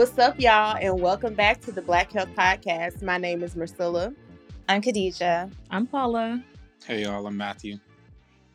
[0.00, 3.02] What's up, y'all, and welcome back to the Black Health Podcast.
[3.02, 4.14] My name is Marcilla.
[4.66, 5.52] I'm Khadija.
[5.70, 6.42] I'm Paula.
[6.86, 7.76] Hey, y'all, I'm Matthew.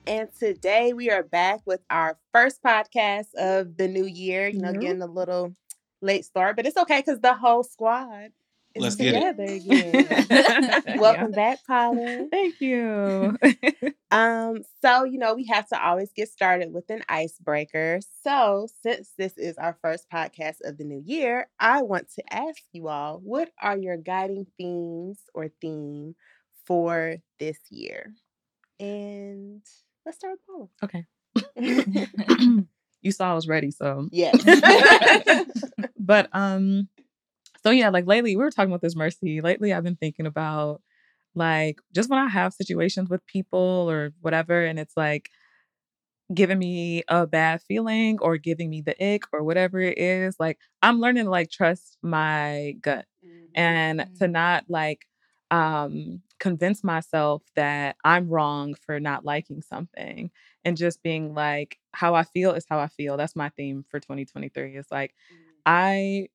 [0.08, 4.48] And today we are back with our first podcast of the new year.
[4.48, 4.80] You know, mm-hmm.
[4.80, 5.54] getting a little
[6.02, 8.32] late start, but it's okay because the whole squad is
[8.78, 10.08] Let's together again.
[11.00, 11.36] Welcome yeah.
[11.36, 12.28] back, Paula.
[12.30, 13.38] Thank you.
[14.12, 18.00] um, so you know, we have to always get started with an icebreaker.
[18.24, 22.62] So, since this is our first podcast of the new year, I want to ask
[22.74, 26.16] you all, what are your guiding themes or theme
[26.66, 28.14] for this year?
[28.80, 29.62] And
[30.06, 30.68] let's start with Paula.
[30.84, 31.06] Okay.
[33.02, 34.34] you saw I was ready, so yeah.
[35.98, 36.90] but um,
[37.66, 39.42] so yeah, like lately we were talking about this mercy.
[39.42, 40.84] Lately, I've been thinking about
[41.34, 45.32] like just when I have situations with people or whatever, and it's like
[46.32, 50.60] giving me a bad feeling or giving me the ick or whatever it is, like
[50.84, 53.46] I'm learning to like trust my gut mm-hmm.
[53.56, 55.08] and to not like
[55.50, 60.30] um convince myself that I'm wrong for not liking something
[60.64, 63.18] and just being like, how I feel is how I feel.
[63.18, 64.78] That's my theme for 2023.
[64.78, 65.38] It's like, mm.
[65.66, 66.28] I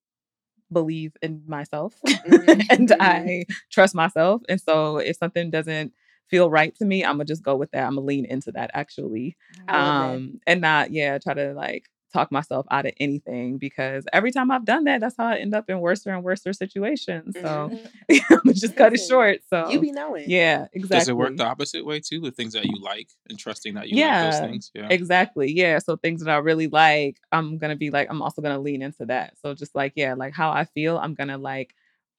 [0.72, 2.60] believe in myself mm-hmm.
[2.70, 3.02] and mm-hmm.
[3.02, 4.42] I trust myself.
[4.48, 5.92] And so if something doesn't
[6.28, 7.84] feel right to me, I'm gonna just go with that.
[7.84, 9.36] I'm gonna lean into that actually.
[9.68, 14.50] Um, and not, yeah, try to like talk myself out of anything because every time
[14.50, 17.34] I've done that, that's how I end up in worse and worse situations.
[17.34, 17.70] So
[18.10, 18.34] mm-hmm.
[18.48, 19.40] I'm just cut it short.
[19.48, 20.28] So you be knowing.
[20.28, 20.98] Yeah, exactly.
[20.98, 23.88] Does it work the opposite way too with things that you like and trusting that
[23.88, 24.70] you yeah, like those things?
[24.74, 24.88] Yeah.
[24.90, 25.52] Exactly.
[25.52, 25.78] Yeah.
[25.78, 29.06] So things that I really like, I'm gonna be like, I'm also gonna lean into
[29.06, 29.34] that.
[29.42, 31.74] So just like, yeah, like how I feel, I'm gonna like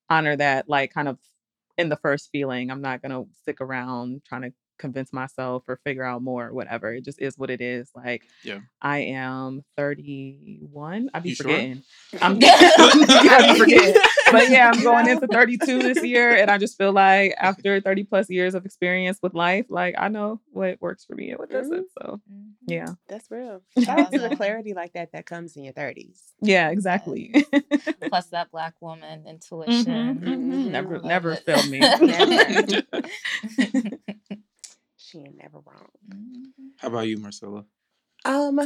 [0.09, 1.17] honor that, like kind of
[1.77, 2.71] in the first feeling.
[2.71, 6.93] I'm not gonna stick around trying to convince myself or figure out more or whatever.
[6.93, 7.89] It just is what it is.
[7.95, 11.09] Like, yeah, I am 31.
[11.13, 11.83] I be you forgetting.
[12.09, 12.19] Sure?
[12.21, 14.01] I'm, I be forgetting.
[14.31, 18.03] But yeah, I'm going into 32 this year, and I just feel like after 30
[18.05, 21.49] plus years of experience with life, like I know what works for me and what
[21.49, 21.73] doesn't.
[21.73, 22.07] Mm-hmm.
[22.07, 22.49] So, mm-hmm.
[22.67, 23.61] yeah, that's real.
[23.79, 26.19] Shout out to the clarity like that that comes in your 30s.
[26.41, 27.45] Yeah, exactly.
[28.07, 29.85] Plus that black woman intuition.
[29.85, 30.71] Mm-hmm, mm-hmm.
[30.71, 31.81] Never, never failed me.
[35.13, 35.89] Never she ain't never wrong.
[36.09, 36.67] Mm-hmm.
[36.77, 37.65] How about you, Marcella?
[38.25, 38.59] Um,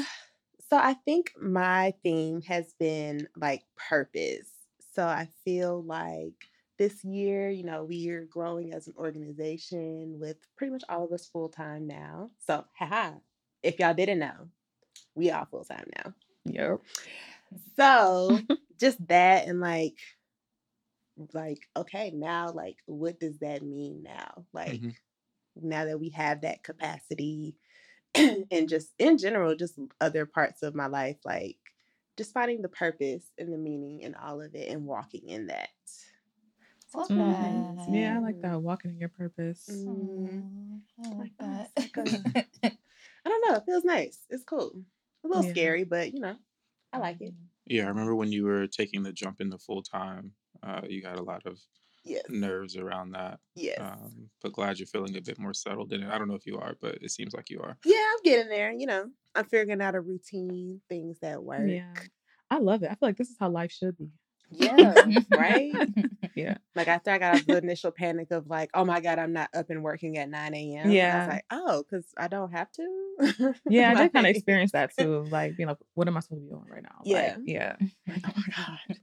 [0.69, 4.50] so I think my theme has been like purpose.
[4.94, 6.34] So I feel like
[6.78, 11.11] this year, you know, we are growing as an organization with pretty much all of
[11.11, 12.31] us full time now.
[12.45, 13.11] So, haha,
[13.63, 14.50] if y'all didn't know,
[15.16, 16.13] we all full time now.
[16.45, 16.81] Yep.
[17.78, 18.39] So,
[18.79, 19.97] just that and like,
[21.34, 24.45] like, okay, now, like, what does that mean now?
[24.51, 24.89] Like, mm-hmm
[25.61, 27.55] now that we have that capacity
[28.16, 31.57] and just in general just other parts of my life like
[32.17, 35.69] just finding the purpose and the meaning in all of it and walking in that.
[36.95, 37.93] Mm-hmm.
[37.93, 39.69] yeah i like that walking in your purpose.
[39.69, 40.79] Mm.
[41.03, 41.69] i like that.
[42.63, 44.81] i don't know it feels nice it's cool.
[45.25, 45.51] A little yeah.
[45.51, 46.37] scary but you know
[46.93, 47.33] i like it.
[47.66, 50.31] Yeah i remember when you were taking the jump into full time
[50.63, 51.59] uh, you had a lot of
[52.05, 52.23] yes.
[52.29, 53.39] nerves around that.
[53.55, 53.79] Yes.
[53.79, 56.09] Um, but glad you're feeling a bit more settled in it.
[56.09, 57.77] I don't know if you are, but it seems like you are.
[57.83, 58.71] Yeah, I'm getting there.
[58.71, 61.67] You know, I'm figuring out a routine, things that work.
[61.67, 61.93] Yeah.
[62.49, 62.88] I love it.
[62.88, 64.09] I feel like this is how life should be.
[64.51, 64.93] Yeah,
[65.31, 65.73] right?
[66.35, 66.57] yeah.
[66.75, 69.69] Like after I got the initial panic of like, oh my God, I'm not up
[69.69, 70.91] and working at 9 a.m.
[70.91, 71.16] Yeah.
[71.16, 73.53] I was like, oh, because I don't have to.
[73.69, 75.25] yeah, like, I did kind of experience that too.
[75.29, 77.01] Like, you know, what am I supposed to be doing right now?
[77.03, 77.35] Yeah.
[77.37, 77.75] Like, yeah.
[78.07, 78.99] Like, oh my God.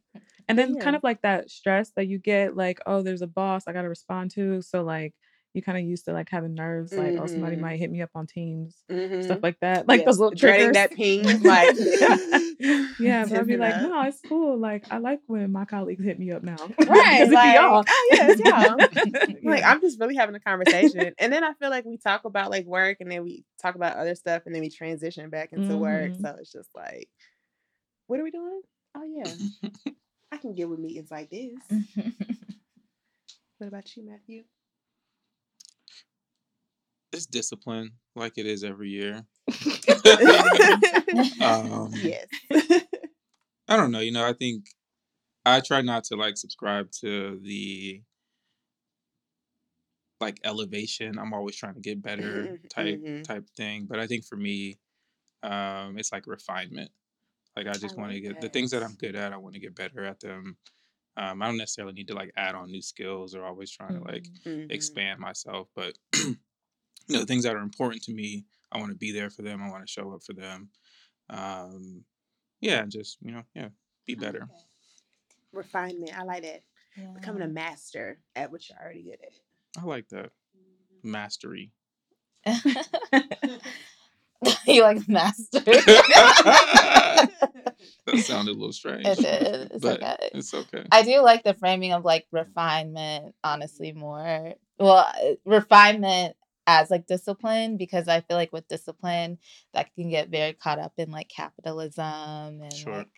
[0.48, 0.82] And then yeah.
[0.82, 3.82] kind of like that stress that you get, like, oh, there's a boss I got
[3.82, 4.62] to respond to.
[4.62, 5.14] So, like,
[5.54, 7.22] you kind of used to like having nerves, like, mm-hmm.
[7.22, 7.64] oh, somebody mm-hmm.
[7.64, 9.20] might hit me up on Teams, mm-hmm.
[9.20, 9.86] stuff like that.
[9.86, 10.72] Like those little triggers.
[10.72, 11.76] that ping, like,
[12.98, 13.26] yeah.
[13.26, 14.58] but I'd be like, no, it's cool.
[14.58, 16.56] Like, I like when my colleagues hit me up now.
[16.92, 17.28] Right.
[17.30, 17.84] like, y'all.
[17.86, 19.50] Oh, yeah, it's y'all.
[19.50, 21.12] like, I'm just really having a conversation.
[21.18, 23.96] and then I feel like we talk about like work and then we talk about
[23.96, 25.78] other stuff and then we transition back into mm-hmm.
[25.78, 26.12] work.
[26.20, 27.08] So it's just like,
[28.06, 28.60] what are we doing?
[28.94, 29.90] Oh, yeah.
[30.32, 31.52] I can get with meetings like this.
[33.58, 34.44] what about you, Matthew?
[37.12, 39.26] It's discipline, like it is every year.
[41.42, 42.26] um, yes.
[43.68, 44.00] I don't know.
[44.00, 44.64] You know, I think
[45.44, 48.02] I try not to like subscribe to the
[50.22, 51.18] like elevation.
[51.18, 53.22] I'm always trying to get better type mm-hmm.
[53.22, 53.86] type thing.
[53.86, 54.78] But I think for me,
[55.42, 56.90] um, it's like refinement.
[57.56, 59.32] Like I just want to get the things that I'm good at.
[59.32, 60.56] I want to get better at them.
[61.16, 64.00] Um, I don't necessarily need to like add on new skills or always trying to
[64.00, 64.70] like mm-hmm.
[64.70, 65.68] expand myself.
[65.76, 66.36] But you
[67.10, 69.62] know, the things that are important to me, I want to be there for them.
[69.62, 70.70] I want to show up for them.
[71.28, 72.04] Um,
[72.60, 73.68] yeah, just you know, yeah,
[74.06, 74.48] be better.
[75.52, 76.18] Refinement.
[76.18, 76.62] I like that.
[76.96, 77.08] Yeah.
[77.14, 79.82] Becoming a master at what you're already good at.
[79.82, 80.30] I like that.
[80.56, 81.10] Mm-hmm.
[81.10, 81.72] Mastery.
[84.66, 85.60] you like master.
[85.60, 87.30] that
[88.16, 89.06] sounded a little strange.
[89.06, 89.70] It did.
[89.72, 90.30] It's but okay.
[90.34, 90.84] It's okay.
[90.90, 94.54] I do like the framing of like refinement, honestly, more.
[94.78, 96.36] Well, uh, refinement
[96.66, 99.38] as like discipline because I feel like with discipline
[99.74, 102.98] that can get very caught up in like capitalism and sure.
[102.98, 103.08] like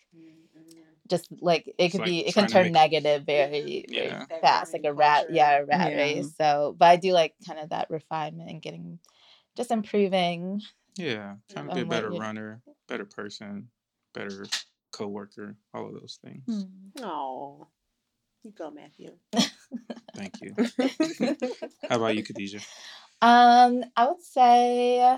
[1.08, 2.72] just like it could like be it can turn make...
[2.72, 4.24] negative very, yeah.
[4.26, 5.96] very fast like a rat yeah a rat yeah.
[5.96, 8.98] race so but I do like kind of that refinement and getting
[9.54, 10.62] just improving
[10.96, 13.69] yeah trying to be a better runner better person
[14.12, 14.46] better
[14.93, 16.67] co-worker all of those things.
[17.02, 17.67] Oh
[18.44, 19.11] you go Matthew.
[20.14, 20.55] Thank you.
[21.88, 22.61] How about you Khadijah?
[23.23, 25.17] Um, I would say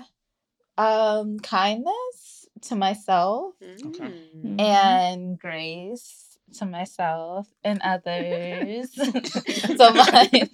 [0.77, 4.03] um kindness to myself okay.
[4.45, 4.59] Mm-hmm.
[4.59, 8.91] and grace to myself and others.
[9.77, 10.49] so mine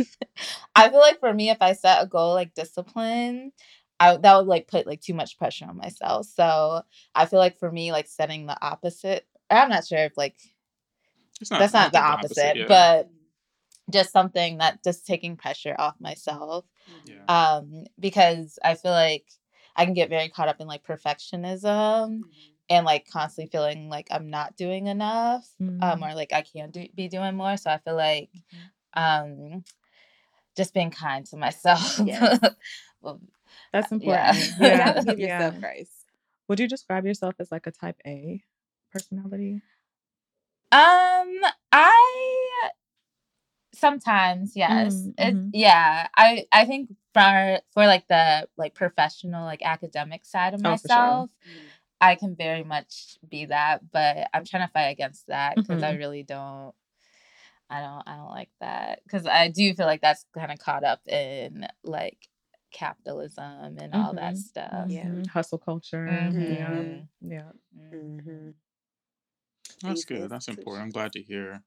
[0.76, 3.52] I feel like for me if I set a goal like discipline,
[4.12, 6.28] I that would like put like too much pressure on myself.
[6.28, 6.82] So
[7.16, 10.36] I feel like for me like setting the opposite I'm not sure if like
[11.50, 12.66] not, that's not, not the opposite, opposite yeah.
[12.68, 13.10] but
[13.92, 16.66] just something that just taking pressure off myself.
[17.06, 17.26] Yeah.
[17.28, 19.26] Um, because I feel like
[19.76, 22.22] I can get very caught up in like perfectionism mm-hmm.
[22.70, 25.84] and like constantly feeling like I'm not doing enough, um, mm-hmm.
[25.84, 27.58] um, or like I can do, be doing more.
[27.58, 28.30] So I feel like,
[28.96, 29.54] mm-hmm.
[29.56, 29.64] um,
[30.56, 32.00] just being kind to myself.
[32.06, 32.40] Yes.
[33.02, 33.20] well,
[33.72, 34.38] That's important.
[34.60, 34.94] Yeah.
[34.96, 35.04] yeah.
[35.04, 36.06] Give yourself grace.
[36.48, 38.44] Would you describe yourself as like a type A
[38.92, 39.62] personality?
[40.72, 41.40] Um,
[41.72, 42.70] I
[43.74, 45.48] sometimes yes mm, mm-hmm.
[45.48, 50.62] it, yeah i i think for for like the like professional like academic side of
[50.64, 51.30] oh, myself.
[52.00, 55.96] I can very much be that but i'm trying to fight against that because mm-hmm.
[55.96, 56.74] i really don't
[57.70, 60.84] i don't i don't like that because i do feel like that's kind of caught
[60.84, 62.18] up in like
[62.74, 64.02] capitalism and mm-hmm.
[64.02, 64.36] all that mm-hmm.
[64.36, 65.24] stuff yeah mm-hmm.
[65.26, 67.52] hustle culture yeah yeah
[69.82, 71.62] that's good that's important i'm glad to hear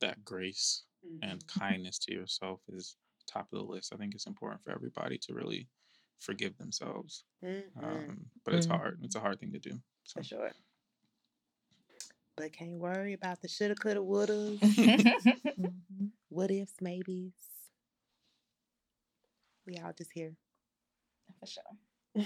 [0.00, 1.30] that grace mm-hmm.
[1.30, 2.96] and kindness to yourself is
[3.28, 3.92] top of the list.
[3.94, 5.68] I think it's important for everybody to really
[6.18, 7.24] forgive themselves.
[7.44, 7.84] Mm-hmm.
[7.84, 8.76] Um, but it's mm-hmm.
[8.76, 9.00] hard.
[9.02, 9.78] It's a hard thing to do.
[10.04, 10.20] So.
[10.20, 10.50] For sure.
[12.36, 14.32] But can't worry about the shoulda, coulda, woulda.
[14.32, 16.06] mm-hmm.
[16.28, 17.32] What ifs, maybes.
[19.68, 20.32] We all just here.
[21.40, 22.24] For sure.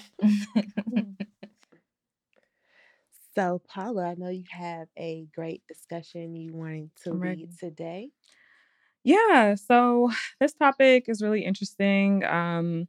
[3.35, 8.11] so, Paula, I know you have a great discussion you wanted to lead today.
[9.03, 12.25] Yeah, so this topic is really interesting.
[12.25, 12.87] Um,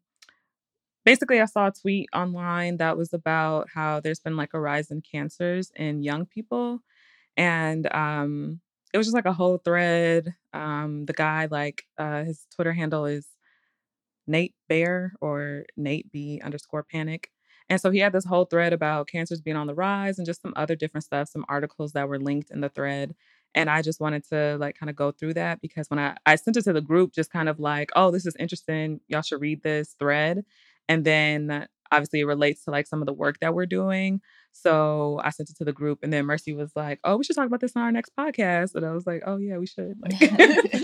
[1.03, 4.91] basically, I saw a tweet online that was about how there's been like a rise
[4.91, 6.83] in cancers in young people.
[7.35, 8.61] And um,
[8.93, 10.35] it was just like a whole thread.
[10.53, 13.25] Um, the guy, like, uh, his Twitter handle is
[14.27, 17.29] Nate Bear or Nate B underscore panic.
[17.69, 20.41] And so he had this whole thread about cancers being on the rise and just
[20.41, 23.15] some other different stuff, some articles that were linked in the thread.
[23.55, 26.35] And I just wanted to like kind of go through that because when I, I
[26.35, 28.99] sent it to the group, just kind of like, oh, this is interesting.
[29.07, 30.43] Y'all should read this thread.
[30.89, 34.21] And then obviously it relates to like some of the work that we're doing.
[34.51, 37.35] So I sent it to the group, and then Mercy was like, "Oh, we should
[37.35, 39.95] talk about this on our next podcast." And I was like, "Oh yeah, we should."
[39.99, 40.19] Like,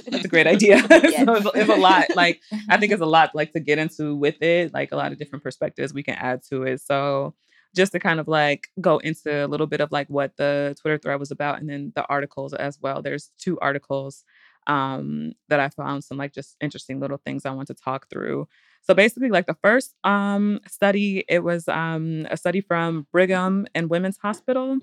[0.08, 0.80] that's a great idea.
[0.88, 2.06] so it's, it's, a lot.
[2.16, 4.74] Like I think it's a lot like to get into with it.
[4.74, 6.82] Like a lot of different perspectives we can add to it.
[6.82, 7.36] So
[7.76, 10.98] just to kind of like go into a little bit of like what the Twitter
[10.98, 13.02] thread was about and then the articles as well.
[13.02, 14.24] There's two articles
[14.66, 18.48] um, that I found some like just interesting little things I want to talk through.
[18.82, 23.90] So basically, like the first um, study, it was um, a study from Brigham and
[23.90, 24.80] Women's Hospital.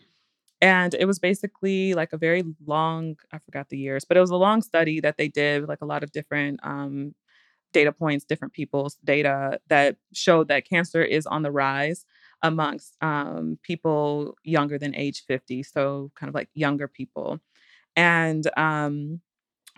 [0.60, 4.30] And it was basically like a very long, I forgot the years, but it was
[4.30, 7.14] a long study that they did like a lot of different um,
[7.72, 12.06] data points, different people's data that showed that cancer is on the rise
[12.42, 15.62] amongst um, people younger than age 50.
[15.62, 17.40] So, kind of like younger people.
[17.96, 19.20] And um,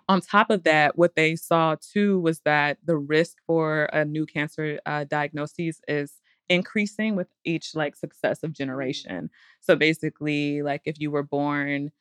[0.08, 4.24] on top of that, what they saw too was that the risk for a new
[4.24, 6.14] cancer uh, diagnosis is
[6.48, 8.56] increasing with each like successive mm.
[8.56, 9.30] generation.
[9.60, 11.92] So basically, like if you were born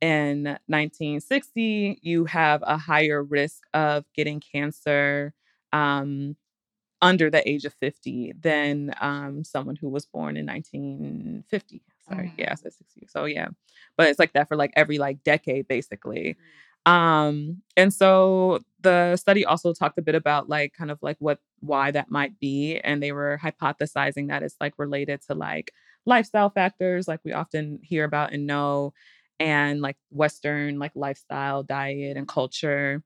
[0.00, 5.34] in 1960, you have a higher risk of getting cancer
[5.72, 6.36] um,
[7.02, 11.82] under the age of 50 than um, someone who was born in 1950.
[12.08, 12.34] Sorry, oh.
[12.38, 13.06] yeah, I said 60.
[13.08, 13.48] So yeah,
[13.96, 16.30] but it's like that for like every like decade, basically.
[16.30, 16.36] Mm.
[16.86, 21.38] Um, and so the study also talked a bit about like kind of like what
[21.60, 25.72] why that might be, and they were hypothesizing that it's like related to like
[26.06, 28.92] lifestyle factors, like we often hear about and know,
[29.40, 33.02] and like Western like lifestyle, diet, and culture.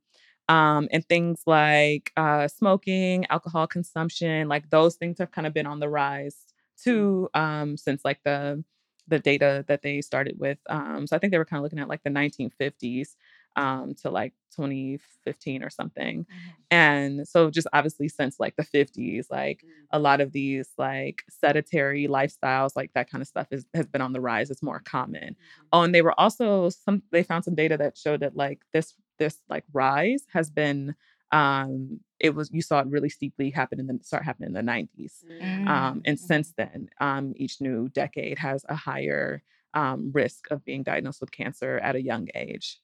[0.48, 5.66] Um, and things like uh, smoking, alcohol consumption, like those things have kind of been
[5.66, 6.36] on the rise
[6.82, 8.62] too um, since like the
[9.08, 10.58] the data that they started with.
[10.68, 13.16] Um, so I think they were kind of looking at like the 1950s
[13.56, 16.20] um, to like 2015 or something.
[16.20, 16.50] Mm-hmm.
[16.70, 19.86] And so just obviously since like the 50s, like mm-hmm.
[19.90, 24.02] a lot of these like sedentary lifestyles, like that kind of stuff is, has been
[24.02, 24.50] on the rise.
[24.50, 25.34] It's more common.
[25.34, 25.66] Mm-hmm.
[25.72, 28.94] Oh, and they were also some they found some data that showed that like this
[29.18, 30.94] this like rise has been
[31.32, 34.60] um it was you saw it really steeply happen in the start happening in the
[34.60, 35.66] 90s mm-hmm.
[35.66, 36.26] um and mm-hmm.
[36.26, 39.42] since then um each new decade has a higher
[39.74, 42.80] um risk of being diagnosed with cancer at a young age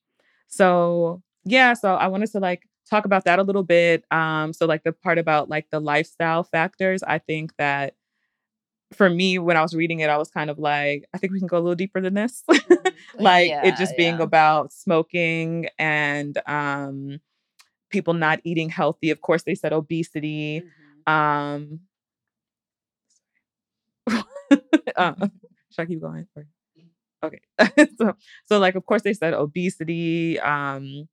[0.53, 4.67] so yeah so i wanted to like talk about that a little bit um so
[4.67, 7.95] like the part about like the lifestyle factors i think that
[8.93, 11.39] for me when i was reading it i was kind of like i think we
[11.39, 12.75] can go a little deeper than this mm-hmm.
[13.19, 14.23] like yeah, it just being yeah.
[14.23, 17.19] about smoking and um
[17.93, 19.11] people not eating healthy.
[19.11, 20.65] Of course, they said obesity.
[21.07, 21.13] Mm-hmm.
[21.13, 21.81] Um,
[24.97, 25.15] uh,
[25.71, 26.27] should I keep going?
[27.23, 27.41] Okay.
[27.99, 28.15] so,
[28.47, 31.09] so like, of course, they said obesity, um,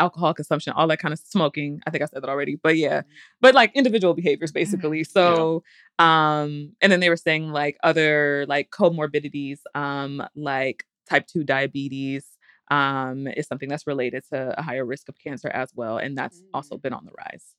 [0.00, 1.80] alcohol consumption, all that kind of smoking.
[1.86, 3.08] I think I said that already, but yeah, mm-hmm.
[3.40, 4.60] but like individual behaviors mm-hmm.
[4.60, 5.00] basically.
[5.00, 5.12] Mm-hmm.
[5.12, 5.62] So,
[5.98, 6.40] yeah.
[6.40, 12.24] um, and then they were saying like other like comorbidities, um, like type two diabetes,
[12.70, 15.98] um, is something that's related to a higher risk of cancer as well.
[15.98, 16.46] And that's mm.
[16.54, 17.54] also been on the rise.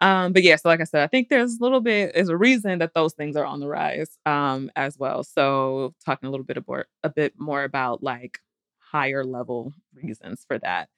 [0.00, 2.36] Um, but yeah, so like I said, I think there's a little bit is a
[2.36, 5.24] reason that those things are on the rise um, as well.
[5.24, 8.38] So talking a little bit about a bit more about like
[8.78, 10.88] higher level reasons for that.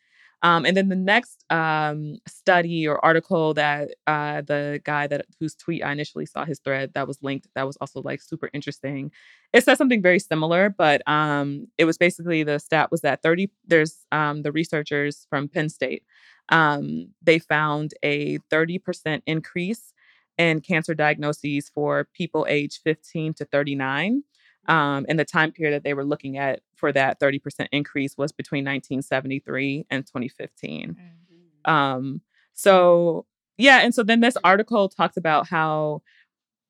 [0.42, 5.56] Um, and then the next um, study or article that uh, the guy that whose
[5.56, 9.10] tweet I initially saw his thread that was linked that was also like super interesting.
[9.52, 13.50] It says something very similar, but um, it was basically the stat was that 30
[13.66, 16.04] there's um, the researchers from Penn State
[16.48, 19.92] um, they found a 30% increase
[20.36, 24.22] in cancer diagnoses for people aged 15 to 39
[24.66, 27.40] um, and the time period that they were looking at for that 30%
[27.72, 30.96] increase was between 1973 and 2015.
[30.96, 31.70] Mm-hmm.
[31.70, 32.20] Um,
[32.54, 33.78] so, yeah.
[33.78, 36.02] And so then this article talks about how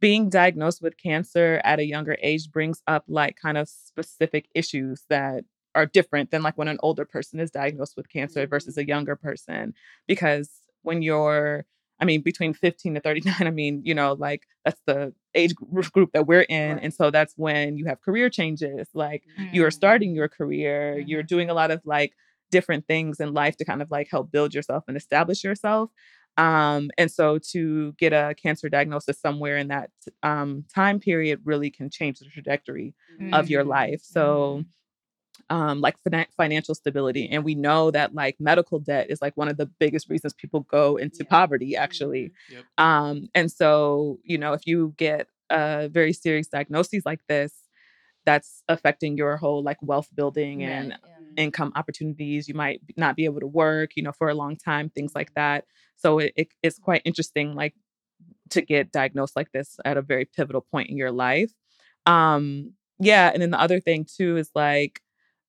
[0.01, 5.05] being diagnosed with cancer at a younger age brings up like kind of specific issues
[5.09, 8.51] that are different than like when an older person is diagnosed with cancer mm-hmm.
[8.51, 9.75] versus a younger person.
[10.07, 10.51] Because
[10.83, 11.67] when you're
[12.01, 16.13] I mean, between 15 to 39, I mean, you know, like that's the age group
[16.13, 16.75] that we're in.
[16.75, 16.85] Right.
[16.85, 18.89] And so that's when you have career changes.
[18.95, 19.53] Like mm.
[19.53, 21.05] you are starting your career, mm.
[21.07, 21.27] you're mm-hmm.
[21.27, 22.13] doing a lot of like
[22.51, 25.91] different things in life to kind of like help build yourself and establish yourself.
[26.37, 29.91] Um, and so to get a cancer diagnosis somewhere in that
[30.23, 33.35] um, time period really can change the trajectory mm.
[33.35, 33.71] of your mm-hmm.
[33.71, 34.01] life.
[34.03, 34.67] So, mm
[35.51, 35.97] um, like
[36.37, 37.29] financial stability.
[37.31, 40.61] And we know that like medical debt is like one of the biggest reasons people
[40.61, 41.31] go into yeah.
[41.31, 42.33] poverty, actually.
[42.51, 42.55] Mm-hmm.
[42.55, 42.65] Yep.
[42.79, 47.53] Um, and so, you know, if you get a very serious diagnosis like this,
[48.27, 50.69] that's affecting your whole like wealth building right.
[50.69, 51.43] and yeah.
[51.43, 52.47] income opportunities.
[52.47, 55.33] You might not be able to work, you know, for a long time, things like
[55.35, 55.65] that.
[55.97, 57.75] So it, it, it's quite interesting, like
[58.51, 61.53] to get diagnosed like this at a very pivotal point in your life.
[62.05, 65.01] Um, yeah, and then the other thing too is like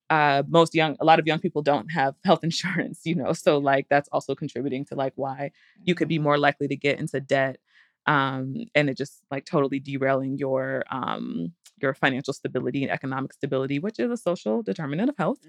[0.10, 3.58] uh, most young a lot of young people don't have health insurance you know so
[3.58, 5.52] like that's also contributing to like why
[5.84, 6.26] you could be mm-hmm.
[6.26, 7.58] more likely to get into debt
[8.06, 13.80] um, and it just like totally derailing your um, your financial stability and economic stability
[13.80, 15.40] which is a social determinant of health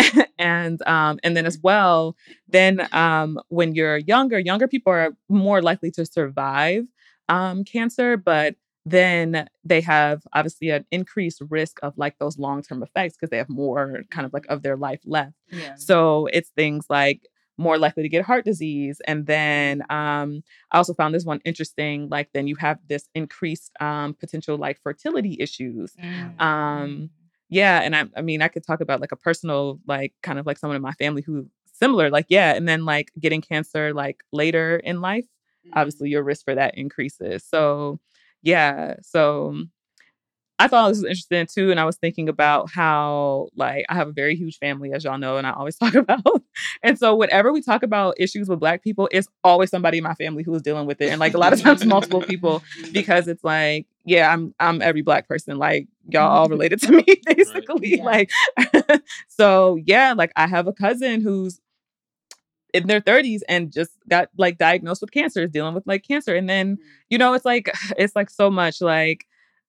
[0.00, 0.20] mm-hmm.
[0.38, 2.16] and um, and then as well
[2.48, 6.84] then um, when you're younger younger people are more likely to survive
[7.28, 8.54] um, cancer but
[8.86, 13.38] then they have obviously an increased risk of like those long term effects because they
[13.38, 15.34] have more kind of like of their life left.
[15.50, 15.74] Yeah.
[15.76, 19.00] So it's things like more likely to get heart disease.
[19.06, 22.08] And then um, I also found this one interesting.
[22.08, 25.94] Like, then you have this increased um, potential like fertility issues.
[25.94, 26.40] Mm.
[26.40, 27.10] Um,
[27.48, 27.80] yeah.
[27.80, 30.58] And I, I mean, I could talk about like a personal, like, kind of like
[30.58, 32.54] someone in my family who similar, like, yeah.
[32.54, 35.26] And then like getting cancer like later in life,
[35.66, 35.70] mm.
[35.74, 37.44] obviously your risk for that increases.
[37.44, 38.00] So,
[38.44, 38.94] yeah.
[39.02, 39.64] So
[40.60, 41.70] I thought this was interesting too.
[41.70, 45.18] And I was thinking about how, like, I have a very huge family, as y'all
[45.18, 46.42] know, and I always talk about.
[46.82, 50.14] and so, whenever we talk about issues with Black people, it's always somebody in my
[50.14, 51.10] family who is dealing with it.
[51.10, 55.02] And like a lot of times, multiple people, because it's like, yeah, I'm I'm every
[55.02, 55.58] Black person.
[55.58, 58.00] Like, y'all all related to me, basically.
[58.02, 58.30] Right.
[58.56, 58.82] Yeah.
[58.88, 61.60] Like, so yeah, like I have a cousin who's
[62.74, 66.34] in their 30s and just got like diagnosed with cancer, is dealing with like cancer.
[66.34, 66.80] And then, mm.
[67.08, 69.24] you know, it's like it's like so much like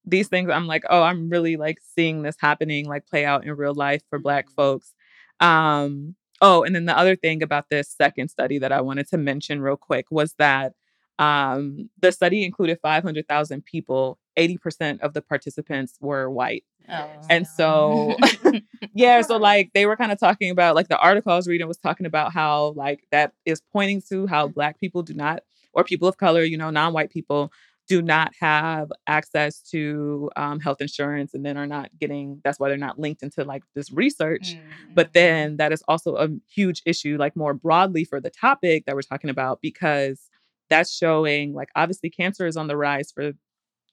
[0.06, 3.56] these things I'm like, oh, I'm really like seeing this happening, like play out in
[3.56, 4.56] real life for Black mm-hmm.
[4.56, 4.94] folks.
[5.40, 9.18] Um, oh, and then the other thing about this second study that I wanted to
[9.18, 10.74] mention real quick was that
[11.20, 14.20] um, the study included 500,000 people.
[14.38, 16.66] 80% of the participants were white.
[16.90, 18.16] Oh, and so,
[18.94, 21.68] yeah, so like they were kind of talking about, like the article I was reading
[21.68, 25.44] was talking about how, like, that is pointing to how Black people do not,
[25.74, 27.52] or people of color, you know, non white people
[27.88, 32.68] do not have access to um, health insurance and then are not getting that's why
[32.68, 34.94] they're not linked into like this research mm-hmm.
[34.94, 38.96] but then that is also a huge issue like more broadly for the topic that
[38.96, 40.30] we're talking about because
[40.70, 43.32] that's showing like obviously cancer is on the rise for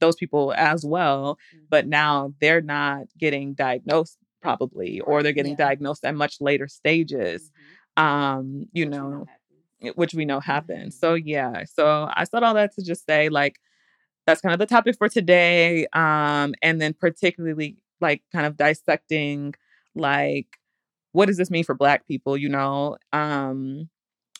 [0.00, 1.64] those people as well mm-hmm.
[1.70, 5.66] but now they're not getting diagnosed probably or they're getting yeah.
[5.66, 7.50] diagnosed at much later stages
[7.96, 8.04] mm-hmm.
[8.04, 9.26] um you which know
[9.94, 11.06] which we know happens mm-hmm.
[11.06, 13.58] so yeah so i said all that to just say like
[14.26, 15.86] that's kind of the topic for today.
[15.92, 19.54] Um, and then particularly like kind of dissecting
[19.94, 20.46] like
[21.12, 22.96] what does this mean for black people, you know?
[23.12, 23.90] Um,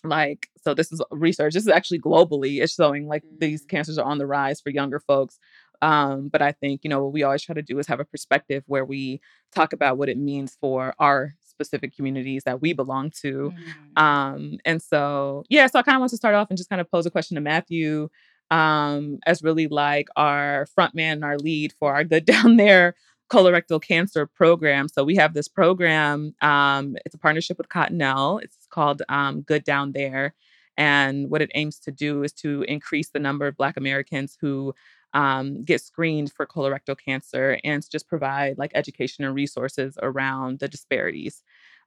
[0.05, 3.69] like so this is research this is actually globally it's showing like these mm.
[3.69, 5.39] cancers are on the rise for younger folks
[5.81, 8.05] um, but i think you know what we always try to do is have a
[8.05, 9.21] perspective where we
[9.55, 14.03] talk about what it means for our specific communities that we belong to mm.
[14.03, 16.81] um, and so yeah so i kind of want to start off and just kind
[16.81, 18.09] of pose a question to matthew
[18.53, 22.95] um, as really like our front man and our lead for our Good Down There
[23.33, 24.89] colorectal cancer program.
[24.89, 26.35] So we have this program.
[26.43, 28.43] Um, it's a partnership with Cottonelle.
[28.43, 30.35] It's called um, Good Down There.
[30.77, 34.75] And what it aims to do is to increase the number of Black Americans who
[35.15, 40.69] um, get screened for colorectal cancer and just provide like education and resources around the
[40.69, 41.43] disparities.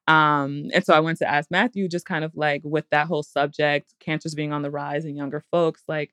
[0.07, 3.23] Um, and so I wanted to ask Matthew, just kind of like with that whole
[3.23, 6.11] subject, cancers being on the rise in younger folks, like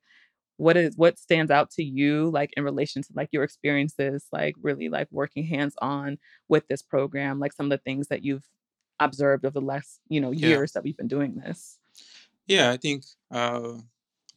[0.57, 4.55] what is what stands out to you like in relation to like your experiences like
[4.61, 8.45] really like working hands on with this program like some of the things that you've
[9.01, 10.79] observed over the last you know years yeah.
[10.79, 11.79] that we've been doing this
[12.47, 13.73] yeah i think uh,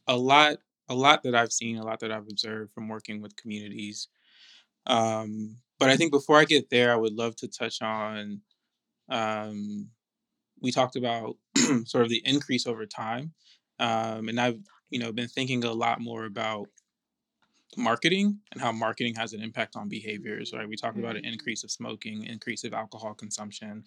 [0.06, 3.36] a lot a lot that i've seen a lot that i've observed from working with
[3.36, 4.08] communities
[4.86, 8.40] um, but i think before i get there i would love to touch on
[9.08, 9.88] um,
[10.60, 11.36] we talked about
[11.84, 13.32] sort of the increase over time
[13.78, 14.58] um, and i've
[14.90, 16.68] you know, been thinking a lot more about
[17.76, 20.68] marketing and how marketing has an impact on behaviors, right?
[20.68, 21.32] We talked about an mm-hmm.
[21.32, 23.84] increase of smoking, increase of alcohol consumption.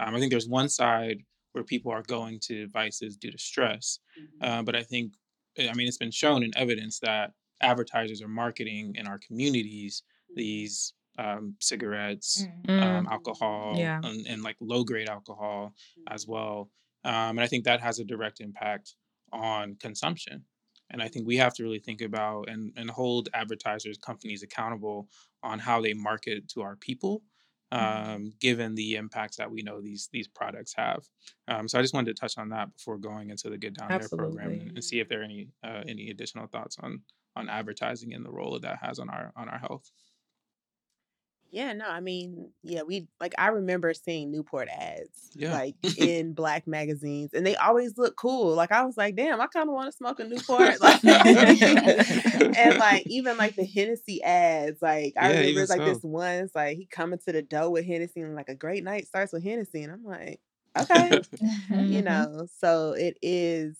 [0.00, 1.18] Um, I think there's one side
[1.52, 3.98] where people are going to vices due to stress.
[4.18, 4.50] Mm-hmm.
[4.50, 5.14] Uh, but I think,
[5.58, 10.02] eh, I mean, it's been shown in evidence that advertisers are marketing in our communities
[10.34, 12.82] these um, cigarettes, mm.
[12.82, 14.00] um, alcohol, yeah.
[14.02, 15.74] and, and, like low grade alcohol
[16.08, 16.70] as well.
[17.04, 18.94] Um, and I think that has a direct impact
[19.32, 20.44] on consumption.
[20.90, 25.08] And I think we have to really think about and, and hold advertisers, companies accountable
[25.42, 27.22] on how they market to our people,
[27.72, 28.10] mm-hmm.
[28.10, 31.02] um, given the impacts that we know these these products have.
[31.48, 33.90] Um, so I just wanted to touch on that before going into the Good Down
[33.90, 34.18] Absolutely.
[34.18, 37.00] There program and, and, see if there are any uh, any additional thoughts on
[37.36, 39.90] on advertising and the role that has on our on our health.
[41.52, 45.52] Yeah, no, I mean, yeah, we like I remember seeing Newport ads yeah.
[45.52, 48.54] like in black magazines and they always look cool.
[48.54, 50.62] Like I was like, damn, I kind of want to smoke a Newport.
[50.80, 55.84] Like and like even like the Hennessy ads, like I yeah, remember like so.
[55.84, 59.06] this one's like he coming to the door with Hennessy and like a great night
[59.06, 60.40] starts with Hennessy and I'm like,
[60.78, 61.20] okay.
[61.38, 62.04] you mm-hmm.
[62.04, 63.76] know, so it is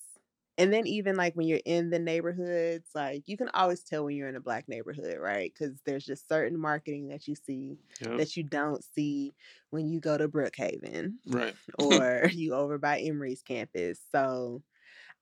[0.58, 4.16] and then even like when you're in the neighborhoods like you can always tell when
[4.16, 5.52] you're in a black neighborhood right?
[5.52, 8.18] Because there's just certain marketing that you see yep.
[8.18, 9.32] that you don't see
[9.70, 11.54] when you go to brookhaven right.
[11.78, 13.98] or you over by emory's campus.
[14.12, 14.62] So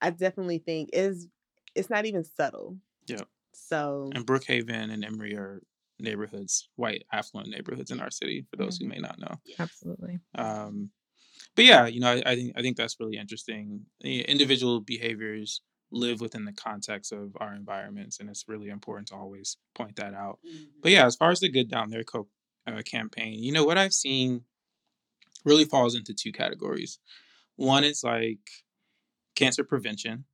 [0.02, 1.28] i definitely think is
[1.74, 2.76] it's not even subtle.
[3.06, 5.62] Yeah so and brookhaven and emory are
[5.98, 8.90] neighborhoods white affluent neighborhoods in our city for those mm-hmm.
[8.90, 9.34] who may not know.
[9.58, 10.18] Absolutely.
[10.34, 10.90] Um
[11.56, 13.86] but yeah, you know, I, I think I think that's really interesting.
[14.02, 19.56] Individual behaviors live within the context of our environments, and it's really important to always
[19.74, 20.38] point that out.
[20.46, 20.64] Mm-hmm.
[20.82, 22.28] But yeah, as far as the Good Down There co-
[22.66, 24.42] uh, campaign, you know, what I've seen
[25.44, 26.98] really falls into two categories.
[27.56, 28.38] One is like
[29.34, 30.24] cancer prevention,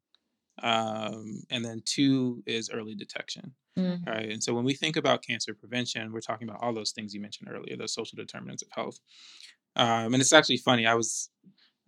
[0.63, 3.55] um, and then two is early detection.
[3.79, 4.11] Mm-hmm.
[4.11, 4.31] Right.
[4.31, 7.21] And so when we think about cancer prevention, we're talking about all those things you
[7.21, 9.01] mentioned earlier, the social determinants of health.
[9.77, 10.87] Um, and it's actually funny.
[10.87, 11.31] I was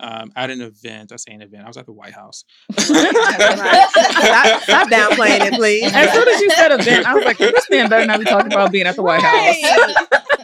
[0.01, 1.13] um, at an event.
[1.13, 1.65] I say an event.
[1.65, 2.45] I was at the White House.
[2.73, 2.95] stop,
[4.63, 5.91] stop downplaying it, please.
[5.93, 8.53] As soon as you said event, I was like, this man better not be talking
[8.53, 9.57] about being at the White House.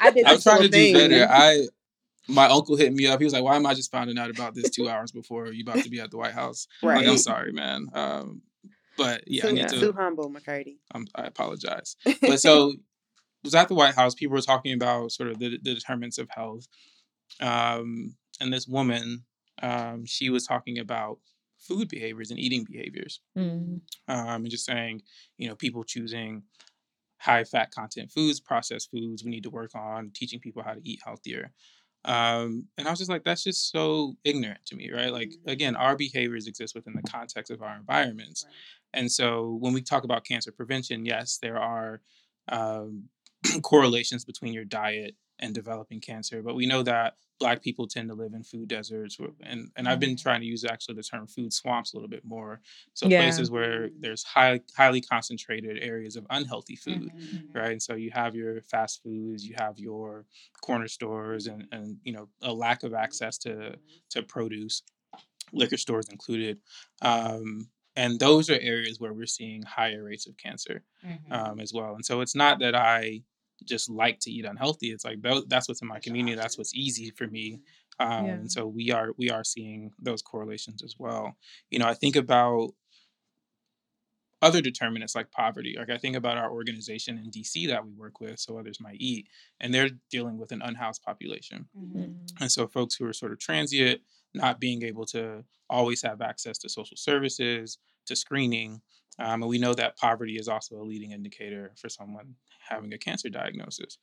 [0.00, 0.26] I did.
[0.26, 0.94] I'm trying to thing.
[0.94, 1.28] do better.
[1.30, 1.66] I
[2.26, 3.20] my uncle hit me up.
[3.20, 5.62] He was like, "Why am I just finding out about this two hours before you
[5.62, 6.98] about to be at the White House?" Right.
[6.98, 7.88] Like, I'm sorry, man.
[7.92, 8.42] Um,
[8.96, 9.80] but yeah, too, I need to.
[9.80, 10.76] Too humble, McCurdy.
[11.14, 11.96] I apologize.
[12.20, 12.74] But so
[13.44, 16.28] was at the White House, people were talking about sort of the, the determinants of
[16.30, 16.66] health.
[17.40, 19.25] Um, and this woman,
[19.62, 21.18] um, she was talking about
[21.59, 23.20] food behaviors and eating behaviors.
[23.37, 23.81] Mm.
[24.09, 25.03] Um, and just saying,
[25.38, 26.42] you know, people choosing
[27.18, 29.25] high fat content foods, processed foods.
[29.25, 31.53] We need to work on teaching people how to eat healthier.
[32.05, 35.11] Um, and I was just like, that's just so ignorant to me, right?
[35.11, 35.49] Like, mm-hmm.
[35.49, 38.44] again, our behaviors exist within the context of our environments.
[38.44, 39.01] Right.
[39.01, 42.03] And so when we talk about cancer prevention, yes, there are
[42.49, 43.05] um,
[43.62, 46.42] correlations between your diet and developing cancer.
[46.42, 49.99] But we know that Black people tend to live in food deserts, and and I've
[49.99, 50.23] been mm-hmm.
[50.23, 52.61] trying to use actually the term food swamps a little bit more.
[52.94, 53.23] So yeah.
[53.23, 57.59] places where there's high highly concentrated areas of unhealthy food, mm-hmm, mm-hmm.
[57.59, 57.73] right?
[57.73, 60.27] And so you have your fast foods, you have your
[60.62, 63.77] corner stores, and and you know a lack of access to
[64.11, 64.83] to produce,
[65.53, 66.59] liquor stores included.
[67.03, 71.33] Um, and those are areas where we're seeing higher rates of cancer mm-hmm.
[71.33, 71.94] um, as well.
[71.94, 73.23] And so it's not that I
[73.64, 74.90] just like to eat unhealthy.
[74.90, 76.37] It's like that's what's in my community.
[76.37, 77.61] That's what's easy for me.
[78.01, 78.33] Um, yeah.
[78.33, 81.37] And so we are we are seeing those correlations as well.
[81.71, 82.71] You know, I think about
[84.43, 85.75] other determinants like poverty.
[85.79, 88.99] Like I think about our organization in DC that we work with, so others might
[89.01, 89.27] eat,
[89.61, 91.67] and they're dealing with an unhoused population.
[91.77, 92.43] Mm-hmm.
[92.43, 94.03] And so folks who are sort of transient,
[94.35, 98.81] not being able to always have access to social services, to screening.
[99.19, 102.35] Um, and we know that poverty is also a leading indicator for someone
[102.69, 103.99] having a cancer diagnosis.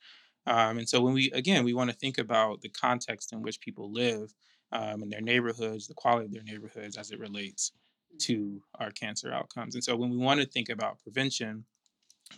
[0.46, 3.60] Um, and so when we again we want to think about the context in which
[3.60, 4.34] people live
[4.72, 7.72] um, in their neighborhoods, the quality of their neighborhoods as it relates
[8.18, 9.74] to our cancer outcomes.
[9.74, 11.64] And so when we want to think about prevention,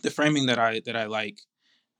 [0.01, 1.39] the framing that I that I like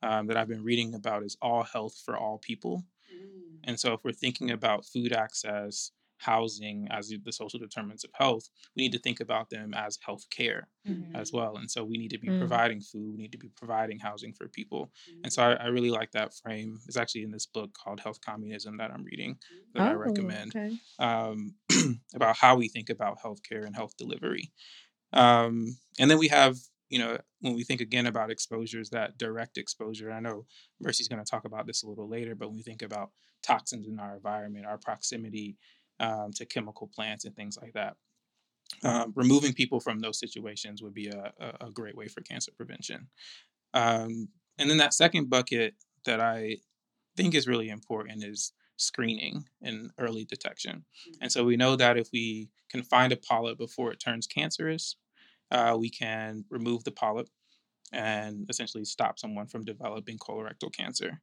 [0.04, 2.84] um, that I've been reading about is all health for all people.
[3.13, 3.60] Mm.
[3.63, 8.49] And so if we're thinking about food access, housing as the social determinants of health,
[8.75, 11.15] we need to think about them as health care mm-hmm.
[11.15, 11.58] as well.
[11.58, 12.39] And so we need to be mm-hmm.
[12.39, 14.91] providing food, we need to be providing housing for people.
[15.10, 15.21] Mm-hmm.
[15.25, 16.80] And so I, I, really like that frame.
[16.88, 19.38] It's actually in this book called Health Communism that I'm reading
[19.73, 20.78] that oh, I recommend okay.
[20.99, 21.56] um,
[22.15, 24.51] about how we think about healthcare and health delivery.
[25.13, 26.56] Um, and then we have
[26.89, 30.45] you know, when we think again about exposures, that direct exposure, I know
[30.80, 33.10] Mercy's going to talk about this a little later, but when we think about
[33.43, 35.58] toxins in our environment, our proximity
[35.99, 37.95] um, to chemical plants and things like that.
[38.84, 42.51] Um, removing people from those situations would be a, a, a great way for cancer
[42.55, 43.08] prevention.
[43.73, 46.58] Um, and then that second bucket that I
[47.15, 50.86] think is really important is screening and early detection.
[51.21, 54.95] And so we know that if we can find a polyp before it turns cancerous,
[55.51, 57.27] uh, we can remove the polyp
[57.93, 61.21] and essentially stop someone from developing colorectal cancer.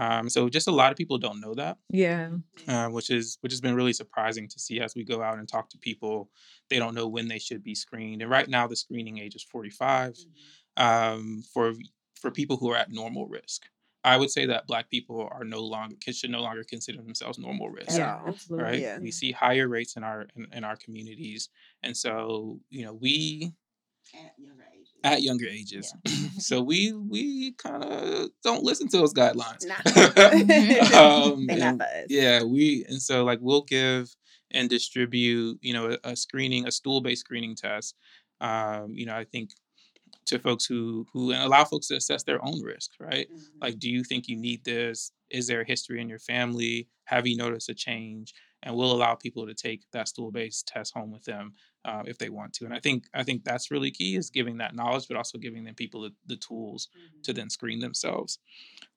[0.00, 1.76] Um, so just a lot of people don't know that.
[1.90, 2.30] Yeah.
[2.66, 5.46] Uh, which is which has been really surprising to see as we go out and
[5.46, 6.30] talk to people.
[6.70, 9.42] They don't know when they should be screened, and right now the screening age is
[9.42, 10.82] 45 mm-hmm.
[10.82, 11.74] um, for
[12.18, 13.66] for people who are at normal risk.
[14.02, 17.68] I would say that Black people are no longer should no longer consider themselves normal
[17.68, 17.98] risk.
[17.98, 18.64] Yeah, absolutely.
[18.64, 18.80] Right.
[18.80, 18.98] Yeah.
[18.98, 21.50] We see higher rates in our in, in our communities,
[21.82, 23.52] and so you know we
[25.04, 25.94] at younger ages.
[26.06, 26.28] Yeah.
[26.38, 29.64] so we we kind of don't listen to those guidelines.
[30.94, 34.14] um, and, yeah, we and so like we'll give
[34.50, 37.94] and distribute, you know, a, a screening, a stool-based screening test.
[38.40, 39.50] Um, you know, I think
[40.26, 43.28] to folks who who and allow folks to assess their own risk, right?
[43.30, 43.58] Mm-hmm.
[43.62, 45.12] Like, do you think you need this?
[45.30, 46.88] Is there a history in your family?
[47.04, 48.34] Have you noticed a change?
[48.62, 52.28] And we'll allow people to take that stool-based test home with them uh, if they
[52.28, 52.64] want to.
[52.64, 55.64] And I think I think that's really key is giving that knowledge, but also giving
[55.64, 57.20] them people the, the tools mm-hmm.
[57.22, 58.38] to then screen themselves.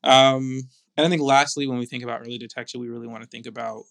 [0.03, 0.61] Um,
[0.97, 3.45] and I think lastly, when we think about early detection, we really want to think
[3.45, 3.83] about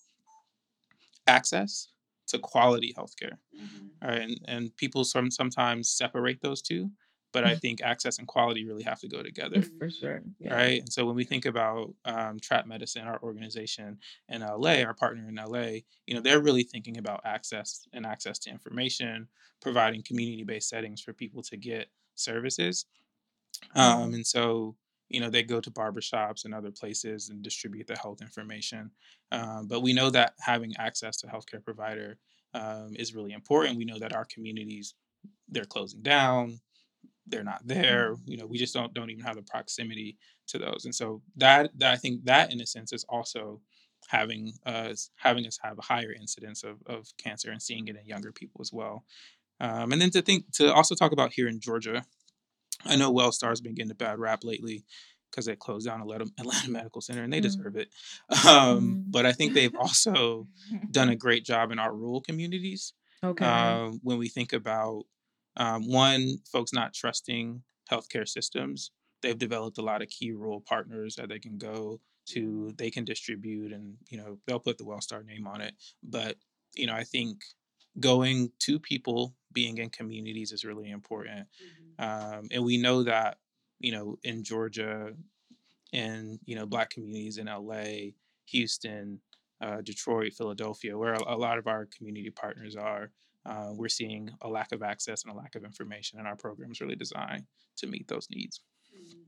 [1.27, 1.89] access
[2.29, 3.39] to quality healthcare.
[3.57, 4.09] Mm-hmm.
[4.09, 4.21] Right?
[4.23, 6.91] And and people some, sometimes separate those two
[7.33, 7.59] but I mm-hmm.
[7.59, 9.63] think access and quality really have to go together.
[9.79, 10.23] For sure.
[10.39, 10.55] Yeah.
[10.55, 10.81] Right.
[10.81, 15.29] And so when we think about um, Trap Medicine, our organization in LA, our partner
[15.29, 19.29] in LA, you know, they're really thinking about access and access to information,
[19.61, 22.85] providing community based settings for people to get services.
[23.75, 24.15] Um, mm-hmm.
[24.15, 24.77] and so,
[25.09, 28.91] you know, they go to barbershops and other places and distribute the health information.
[29.31, 32.19] Um, but we know that having access to healthcare provider
[32.55, 33.79] um, is really important.
[33.79, 34.95] We know that our communities,
[35.49, 36.61] they're closing down
[37.27, 40.17] they're not there you know we just don't don't even have the proximity
[40.49, 40.85] to those.
[40.85, 43.61] And so that, that i think that in a sense is also
[44.09, 48.07] having us having us have a higher incidence of, of cancer and seeing it in
[48.07, 49.05] younger people as well.
[49.61, 52.05] Um, and then to think to also talk about here in georgia
[52.85, 54.85] i know wellstar's been getting a bad rap lately
[55.31, 57.45] because they closed down atlanta, atlanta medical center and they mm.
[57.45, 57.89] deserve it.
[58.45, 59.05] Um, mm.
[59.09, 60.49] but i think they've also
[60.91, 62.93] done a great job in our rural communities.
[63.25, 63.45] Okay.
[63.45, 65.05] Uh, when we think about
[65.57, 68.91] um, one, folks not trusting healthcare systems
[69.23, 72.73] they've developed a lot of key rural partners that they can go to.
[72.77, 75.75] They can distribute, and you know they'll put the WellStar name on it.
[76.03, 76.37] But
[76.75, 77.43] you know, I think
[77.99, 81.47] going to people, being in communities is really important.
[81.99, 82.37] Mm-hmm.
[82.39, 83.39] Um, and we know that
[83.79, 85.13] you know in Georgia,
[85.93, 88.13] in you know Black communities in LA,
[88.47, 89.21] Houston,
[89.61, 93.11] uh, Detroit, Philadelphia, where a, a, lot of our community partners are,
[93.45, 96.81] uh, we're seeing a lack of access and a lack of information, and our program's
[96.81, 97.45] really designed
[97.77, 98.61] to meet those needs.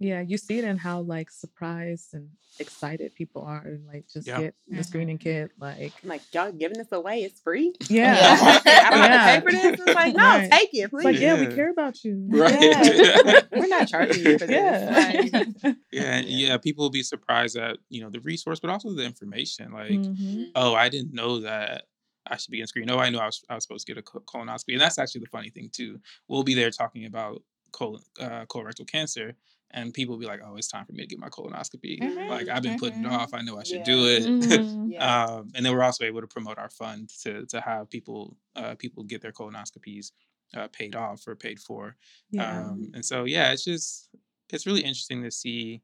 [0.00, 4.26] Yeah, you see it in how like surprised and excited people are and like just
[4.26, 4.40] yeah.
[4.40, 5.52] get the screening kit.
[5.58, 7.22] Like, like y'all giving this away?
[7.22, 7.74] It's free.
[7.88, 8.60] Yeah, yeah.
[8.66, 9.24] I don't yeah.
[9.24, 9.80] have to pay for this.
[9.80, 10.50] It's like, no, right.
[10.50, 11.04] take it, please.
[11.04, 11.40] Like, yeah.
[11.40, 12.28] we care about you.
[12.34, 12.60] Right.
[12.60, 13.40] Yeah.
[13.56, 15.30] We're not charging you for this.
[15.62, 15.72] Yeah.
[15.92, 16.56] yeah, yeah.
[16.58, 19.72] People will be surprised at you know the resource, but also the information.
[19.72, 20.44] Like, mm-hmm.
[20.56, 21.84] oh, I didn't know that.
[22.26, 22.86] I should be in screen.
[22.86, 25.22] No, I know I was, I was supposed to get a colonoscopy, and that's actually
[25.22, 26.00] the funny thing too.
[26.28, 29.34] We'll be there talking about colon, uh, colorectal cancer,
[29.70, 32.30] and people will be like, "Oh, it's time for me to get my colonoscopy." Mm-hmm.
[32.30, 33.14] Like I've been putting it mm-hmm.
[33.14, 33.34] off.
[33.34, 33.84] I know I should yeah.
[33.84, 34.22] do it.
[34.54, 34.92] Mm-hmm.
[34.92, 35.24] yeah.
[35.24, 38.74] um, and then we're also able to promote our fund to to have people uh,
[38.76, 40.12] people get their colonoscopies
[40.56, 41.96] uh, paid off or paid for.
[42.30, 42.60] Yeah.
[42.60, 44.08] Um, and so yeah, it's just
[44.50, 45.82] it's really interesting to see.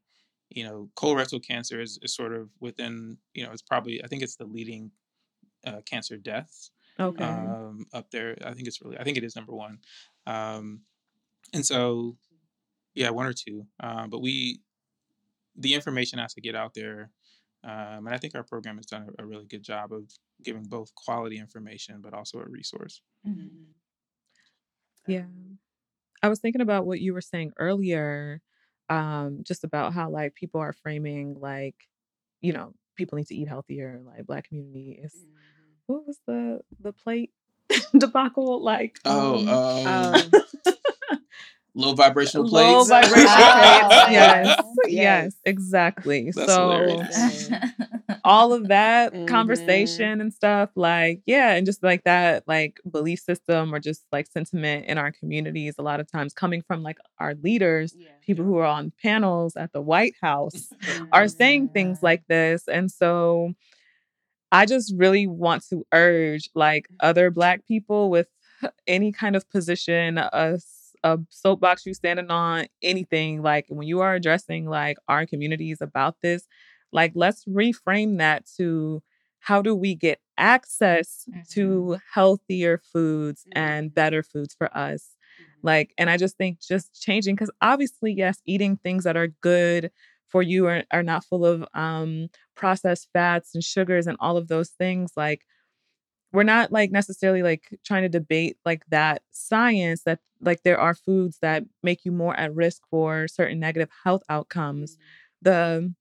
[0.53, 3.17] You know, colorectal cancer is, is sort of within.
[3.33, 4.91] You know, it's probably I think it's the leading
[5.65, 6.71] uh, cancer deaths.
[6.99, 7.23] Okay.
[7.23, 8.97] Um, up there, I think it's really.
[8.97, 9.79] I think it is number one.
[10.27, 10.81] Um,
[11.53, 12.17] and so
[12.93, 13.65] yeah, one or two.
[13.79, 14.61] Uh, but we,
[15.55, 17.11] the information has to get out there.
[17.63, 20.03] Um, and I think our program has done a, a, really good job of
[20.43, 23.01] giving both quality information, but also a resource.
[23.27, 23.47] Mm-hmm.
[25.07, 25.25] Yeah.
[26.23, 28.41] I was thinking about what you were saying earlier,
[28.89, 31.75] um, just about how like people are framing like,
[32.41, 35.31] you know, people need to eat healthier, like black community is mm-hmm.
[35.87, 37.31] what was the the plate
[37.97, 38.99] debacle like?
[39.05, 40.31] Oh, um, um,
[41.75, 42.67] low vibrational plates.
[42.67, 44.11] Low vibrational plates.
[44.11, 44.63] yes.
[44.87, 45.35] yes.
[45.45, 46.31] exactly.
[46.35, 47.03] That's so
[48.23, 49.25] all of that mm-hmm.
[49.25, 54.27] conversation and stuff, like, yeah, and just like that, like belief system or just like
[54.27, 58.09] sentiment in our communities, a lot of times coming from like our leaders, yeah.
[58.21, 60.71] people who are on panels at the White House
[61.11, 62.67] are saying things like this.
[62.67, 63.53] And so
[64.51, 68.27] I just really want to urge like other black people with
[68.87, 74.13] any kind of position, us a soapbox you standing on, anything like when you are
[74.13, 76.47] addressing like our communities about this,
[76.91, 79.01] like let's reframe that to
[79.39, 81.41] how do we get access mm-hmm.
[81.51, 83.63] to healthier foods mm-hmm.
[83.63, 85.15] and better foods for us?
[85.41, 85.67] Mm-hmm.
[85.67, 89.91] Like, and I just think just changing because obviously, yes, eating things that are good
[90.27, 94.47] for you are, are not full of um, processed fats and sugars and all of
[94.47, 95.11] those things.
[95.17, 95.41] Like,
[96.31, 100.95] we're not like necessarily like trying to debate like that science that like there are
[100.95, 105.01] foods that make you more at risk for certain negative health outcomes mm-hmm.
[105.41, 105.93] the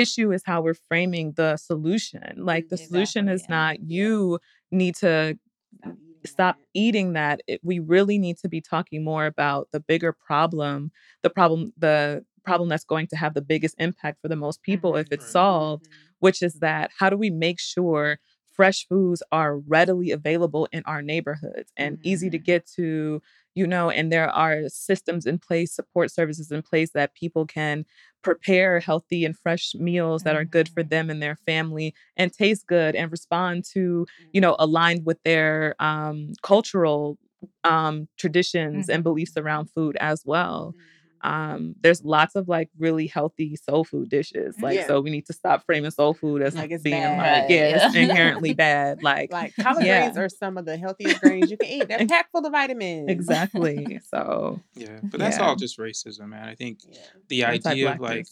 [0.00, 3.54] issue is how we're framing the solution like the exactly, solution is yeah.
[3.54, 4.38] not you
[4.70, 5.36] need to
[5.84, 9.80] stop eating, stop eating that it, we really need to be talking more about the
[9.80, 10.90] bigger problem
[11.22, 14.92] the problem the problem that's going to have the biggest impact for the most people
[14.92, 15.32] mm-hmm, if it's right.
[15.32, 16.16] solved mm-hmm.
[16.20, 18.18] which is that how do we make sure
[18.52, 22.08] fresh foods are readily available in our neighborhoods and mm-hmm.
[22.08, 22.44] easy to mm-hmm.
[22.44, 23.22] get to
[23.54, 27.84] you know and there are systems in place support services in place that people can
[28.22, 30.90] prepare healthy and fresh meals that are good for mm-hmm.
[30.90, 34.62] them and their family and taste good and respond to you know mm-hmm.
[34.62, 37.18] aligned with their um, cultural
[37.64, 38.94] um, traditions mm-hmm.
[38.94, 40.86] and beliefs around food as well mm-hmm
[41.22, 44.86] um there's lots of like really healthy soul food dishes like yeah.
[44.86, 47.42] so we need to stop framing soul food as like it's being bad.
[47.42, 47.86] like yeah, yeah.
[47.86, 50.02] it's inherently bad like like collard yeah.
[50.02, 53.10] greens are some of the healthiest grains you can eat they're packed full of vitamins
[53.10, 56.80] exactly so yeah but that's all just racism man i think
[57.28, 58.26] the idea of like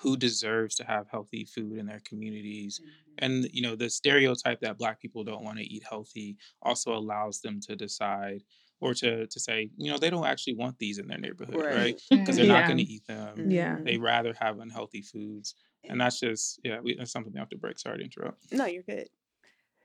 [0.00, 3.24] who deserves to have healthy food in their communities mm-hmm.
[3.24, 7.40] and you know the stereotype that black people don't want to eat healthy also allows
[7.40, 8.42] them to decide
[8.80, 12.00] or to to say, you know, they don't actually want these in their neighborhood, right?
[12.10, 12.36] Because mm-hmm.
[12.36, 12.60] they're yeah.
[12.60, 13.50] not going to eat them.
[13.50, 15.54] Yeah, they rather have unhealthy foods,
[15.88, 17.78] and that's just yeah, we, that's something we have to break.
[17.78, 18.52] Sorry to interrupt.
[18.52, 19.08] No, you're good.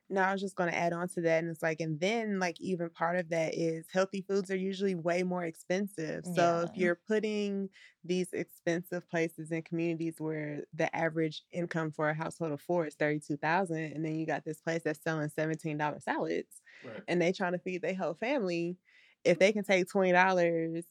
[0.08, 1.40] No, I was just going to add on to that.
[1.40, 4.94] And it's like, and then, like, even part of that is healthy foods are usually
[4.94, 6.24] way more expensive.
[6.36, 6.70] So yeah.
[6.70, 7.70] if you're putting
[8.04, 12.94] these expensive places in communities where the average income for a household of four is
[12.96, 17.02] 32000 and then you got this place that's selling $17 salads right.
[17.08, 18.78] and they trying to feed their whole family,
[19.26, 20.84] if they can take $20,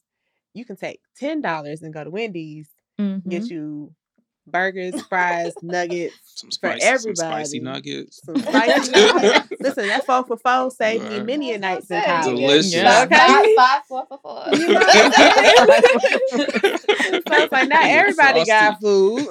[0.53, 2.69] you can take $10 and go to Wendy's,
[2.99, 3.27] mm-hmm.
[3.29, 3.93] get you
[4.47, 7.15] burgers, fries, nuggets some spice, for everybody.
[7.15, 8.21] Some spicy nuggets.
[8.23, 9.47] Some spicy nuggets.
[9.59, 12.37] Listen, that four for four saved me many a nights in college.
[12.37, 12.73] Delicious.
[12.73, 13.03] Yeah.
[13.03, 13.15] Okay.
[13.17, 14.45] Five, five, four for four.
[14.55, 14.81] You know
[17.27, 19.27] so was like, not everybody got food.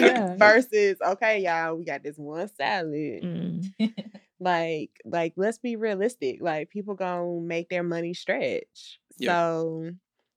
[0.00, 0.36] yeah.
[0.36, 3.22] Versus, okay, y'all, we got this one salad.
[3.22, 3.94] Mm.
[4.40, 6.40] Like, like, let's be realistic.
[6.40, 9.00] Like, people gonna make their money stretch.
[9.10, 9.90] So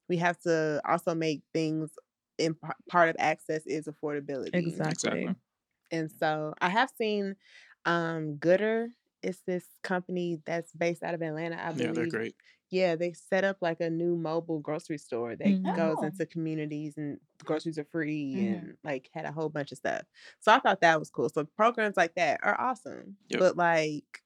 [0.10, 1.92] we have to also make things
[2.38, 2.56] in
[2.90, 4.54] part of access is affordability.
[4.54, 5.36] Exactly.
[5.92, 7.36] And so I have seen
[7.86, 8.88] um Goodr.
[9.24, 11.58] It's this company that's based out of Atlanta.
[11.64, 11.90] I believe.
[11.90, 12.36] Yeah, they're great.
[12.72, 15.76] Yeah, they set up like a new mobile grocery store that mm-hmm.
[15.76, 16.06] goes oh.
[16.06, 18.54] into communities and groceries are free mm-hmm.
[18.54, 20.04] and like had a whole bunch of stuff.
[20.40, 21.30] So I thought that was cool.
[21.30, 23.18] So programs like that are awesome.
[23.30, 23.40] Yep.
[23.40, 24.24] But like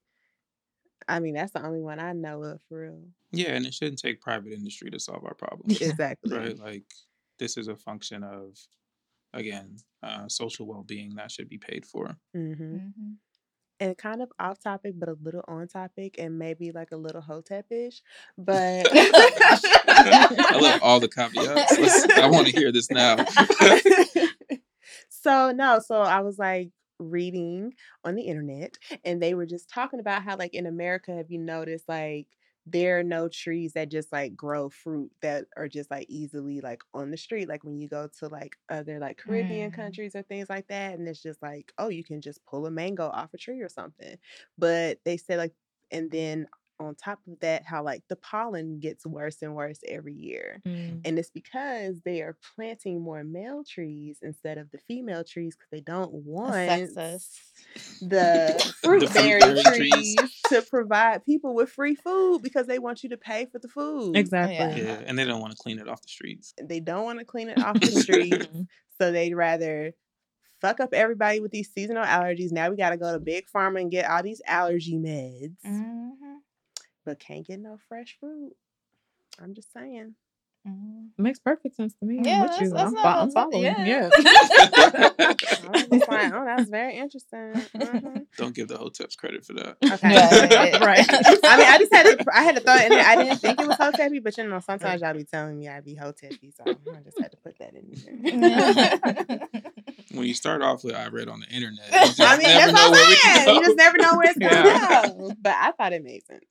[1.07, 3.01] I mean, that's the only one I know of for real.
[3.31, 5.81] Yeah, and it shouldn't take private industry to solve our problems.
[5.81, 6.37] exactly.
[6.37, 6.57] Right?
[6.57, 6.85] Like
[7.39, 8.57] this is a function of
[9.33, 12.15] again, uh, social well being that should be paid for.
[12.35, 13.13] Mm-hmm.
[13.79, 17.21] And kind of off topic, but a little on topic, and maybe like a little
[17.21, 18.01] hotepish.
[18.37, 19.11] But oh
[19.87, 21.77] I love all the caveats.
[21.77, 23.17] Let's, I want to hear this now.
[25.09, 27.73] so no, so I was like reading
[28.05, 31.39] on the internet, and they were just talking about how like in America, have you
[31.39, 32.27] noticed like
[32.65, 36.81] there are no trees that just like grow fruit that are just like easily like
[36.93, 39.75] on the street like when you go to like other like caribbean mm.
[39.75, 42.71] countries or things like that and it's just like oh you can just pull a
[42.71, 44.17] mango off a tree or something
[44.57, 45.53] but they say like
[45.91, 46.47] and then
[46.79, 50.99] on top of that how like the pollen gets worse and worse every year mm.
[51.05, 55.69] and it's because they are planting more male trees instead of the female trees because
[55.71, 56.93] they don't want
[58.01, 60.41] the fruit bearing trees, trees.
[60.49, 64.15] to provide people with free food because they want you to pay for the food.
[64.15, 65.01] Exactly yeah, yeah.
[65.05, 66.53] and they don't want to clean it off the streets.
[66.61, 68.47] They don't want to clean it off the streets
[68.99, 69.93] so they'd rather
[70.61, 72.51] fuck up everybody with these seasonal allergies.
[72.51, 75.55] Now we got to go to big pharma and get all these allergy meds.
[75.65, 76.24] Mm-hmm
[77.05, 78.55] but can't get no fresh fruit.
[79.41, 80.15] I'm just saying.
[80.67, 81.21] Mm-hmm.
[81.21, 82.21] Makes perfect sense to me.
[82.23, 82.75] Yeah, I'm with you.
[82.75, 83.63] I'm, I'm following.
[83.63, 83.85] Yeah.
[83.85, 84.09] yeah.
[84.11, 87.53] I was like, oh, that's very interesting.
[87.53, 88.17] Mm-hmm.
[88.37, 89.77] Don't give the hoteps credit for that.
[89.83, 91.05] Okay, yeah, right.
[91.07, 92.25] I mean, I just had to.
[92.33, 93.05] I had to throw it in there.
[93.05, 95.81] I didn't think it was hotepy, but you know, sometimes y'all be telling me I
[95.81, 99.39] be hotepy, so I just had to put that in there.
[100.13, 103.45] when you start off with I read on the internet, I mean, that's what I'm
[103.45, 103.55] saying.
[103.55, 105.33] You just never know where it's going to go.
[105.39, 106.43] But I thought it made sense.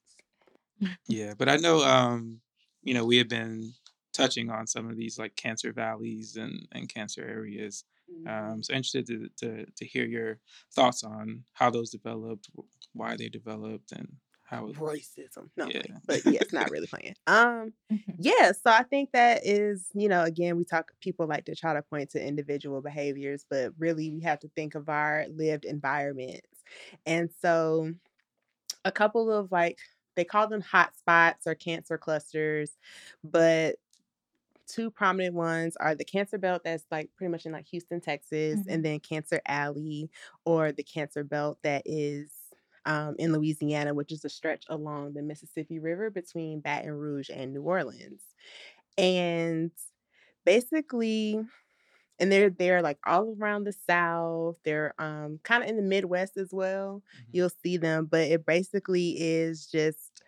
[1.07, 2.41] Yeah, but I know, um,
[2.83, 3.73] you know, we have been
[4.13, 7.85] touching on some of these like cancer valleys and, and cancer areas.
[8.27, 8.63] Um, mm-hmm.
[8.63, 10.39] so interested to, to to hear your
[10.75, 12.51] thoughts on how those developed,
[12.93, 14.09] why they developed, and
[14.45, 15.49] how it, racism.
[15.57, 15.83] No, yeah.
[16.07, 17.15] but yeah, it's not really playing.
[17.27, 17.73] Um,
[18.19, 18.53] yeah.
[18.53, 20.93] So I think that is, you know, again, we talk.
[21.01, 24.75] People like to try to point to individual behaviors, but really, we have to think
[24.75, 26.47] of our lived environments.
[27.07, 27.93] And so,
[28.85, 29.79] a couple of like
[30.15, 32.77] they call them hot spots or cancer clusters,
[33.23, 33.77] but
[34.67, 38.61] two prominent ones are the cancer belt that's like pretty much in like Houston, Texas,
[38.61, 38.71] mm-hmm.
[38.71, 40.11] and then Cancer Alley
[40.45, 42.31] or the cancer belt that is
[42.87, 47.53] um, in Louisiana, which is a stretch along the Mississippi River between Baton Rouge and
[47.53, 48.23] New Orleans.
[48.99, 49.71] And
[50.45, 51.41] basically,
[52.19, 56.37] and they're they're like all around the south they're um kind of in the midwest
[56.37, 57.31] as well mm-hmm.
[57.33, 60.23] you'll see them but it basically is just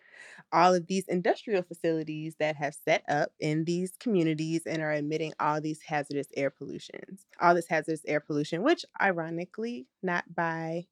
[0.53, 5.33] all of these industrial facilities that have set up in these communities and are emitting
[5.39, 10.85] all these hazardous air pollutions all this hazardous air pollution which ironically not by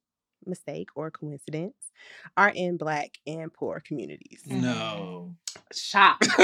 [0.44, 1.92] mistake or coincidence
[2.36, 5.34] are in black and poor communities no
[5.74, 6.18] shock.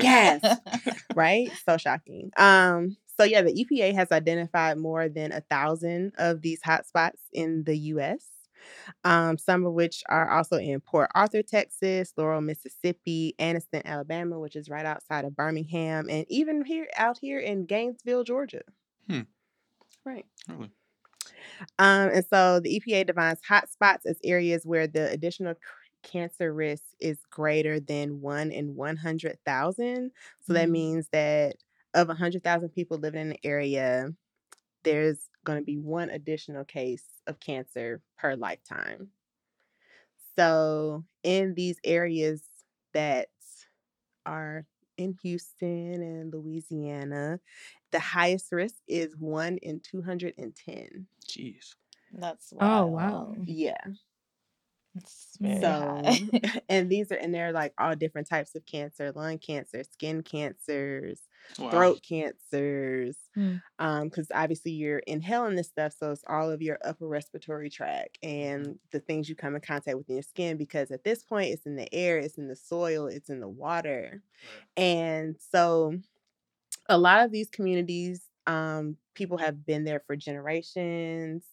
[0.00, 0.58] yes.
[1.14, 1.50] Right?
[1.66, 2.30] So shocking.
[2.36, 7.64] Um, so yeah, the EPA has identified more than a thousand of these hotspots in
[7.64, 8.24] the US.
[9.04, 14.54] Um, some of which are also in Port Arthur, Texas, Laurel, Mississippi, Anniston, Alabama, which
[14.54, 18.62] is right outside of Birmingham, and even here out here in Gainesville, Georgia.
[19.08, 19.22] Hmm.
[20.04, 20.26] Right.
[20.48, 20.70] Really?
[21.78, 25.54] Um, and so the EPA defines hotspots as areas where the additional
[26.02, 30.10] cancer risk is greater than one in 100,000.
[30.46, 30.72] So that mm-hmm.
[30.72, 31.56] means that
[31.94, 34.10] of 100,000 people living in the area,
[34.84, 39.08] there's going to be one additional case of cancer per lifetime.
[40.36, 42.42] So, in these areas
[42.94, 43.28] that
[44.24, 44.64] are
[44.96, 47.40] in Houston and Louisiana,
[47.90, 51.06] the highest risk is one in 210.
[51.30, 51.74] Jeez.
[52.12, 52.82] That's wild.
[52.82, 53.34] Oh, wow.
[53.44, 53.76] Yeah
[54.98, 56.02] so
[56.68, 61.20] and these are and they're like all different types of cancer lung cancer skin cancers
[61.58, 61.70] wow.
[61.70, 63.60] throat cancers mm.
[63.78, 68.18] um because obviously you're inhaling this stuff so it's all of your upper respiratory tract
[68.22, 71.52] and the things you come in contact with in your skin because at this point
[71.52, 74.22] it's in the air it's in the soil it's in the water
[74.76, 75.94] and so
[76.88, 81.44] a lot of these communities um, people have been there for generations.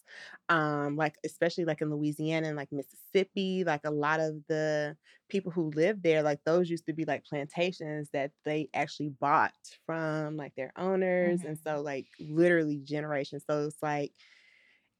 [0.48, 4.96] Um, like especially like in Louisiana and like Mississippi, like a lot of the
[5.28, 9.52] people who live there, like those used to be like plantations that they actually bought
[9.86, 11.50] from like their owners, mm-hmm.
[11.50, 13.44] and so like literally generations.
[13.46, 14.14] So it's like,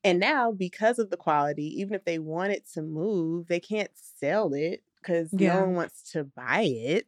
[0.04, 4.54] and now because of the quality, even if they wanted to move, they can't sell
[4.54, 5.54] it because yeah.
[5.54, 7.08] no one wants to buy it.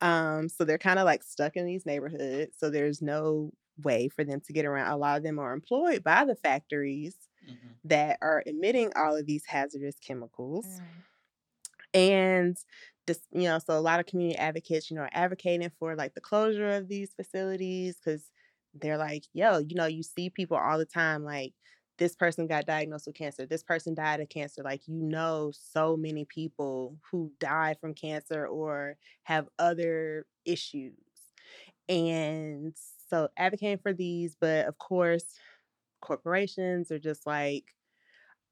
[0.00, 2.56] Um, so they're kind of like stuck in these neighborhoods.
[2.56, 3.52] So there's no
[3.82, 4.90] way for them to get around.
[4.90, 7.14] A lot of them are employed by the factories
[7.44, 7.68] mm-hmm.
[7.84, 10.66] that are emitting all of these hazardous chemicals.
[10.66, 10.80] Mm.
[11.92, 12.56] And
[13.06, 16.14] just, you know, so a lot of community advocates, you know, are advocating for like
[16.14, 18.24] the closure of these facilities because
[18.74, 21.52] they're like, yo, you know, you see people all the time like,
[21.98, 23.44] this person got diagnosed with cancer.
[23.44, 24.62] This person died of cancer.
[24.62, 30.94] Like, you know, so many people who die from cancer or have other issues.
[31.90, 32.74] And
[33.10, 35.24] so advocating for these, but of course,
[36.00, 37.74] corporations are just like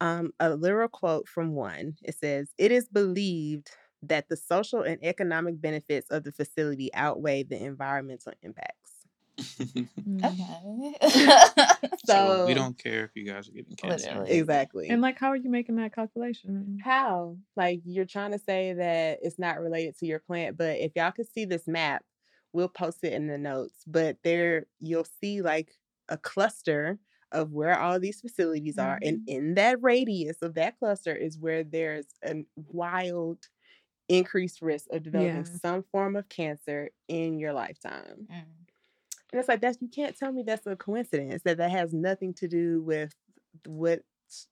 [0.01, 1.97] um, a literal quote from one.
[2.03, 3.71] It says, It is believed
[4.03, 8.89] that the social and economic benefits of the facility outweigh the environmental impacts.
[9.39, 10.25] Mm.
[10.25, 10.95] okay.
[11.05, 14.09] so, so, we don't care if you guys are getting cancer.
[14.09, 14.33] Literally.
[14.33, 14.89] Exactly.
[14.89, 16.79] And like how are you making that calculation?
[16.83, 17.37] How?
[17.57, 21.13] Like you're trying to say that it's not related to your plant, but if y'all
[21.13, 22.05] could see this map,
[22.53, 25.73] we'll post it in the notes, but there you'll see like
[26.09, 26.99] a cluster
[27.33, 28.89] of where all these facilities mm-hmm.
[28.89, 28.99] are.
[29.03, 29.37] And mm-hmm.
[29.37, 33.39] in that radius of that cluster is where there's a wild
[34.09, 35.59] increased risk of developing yeah.
[35.61, 38.27] some form of cancer in your lifetime.
[38.31, 38.45] Mm.
[39.31, 42.33] And it's like that's you can't tell me that's a coincidence that that has nothing
[42.35, 43.15] to do with
[43.67, 44.01] what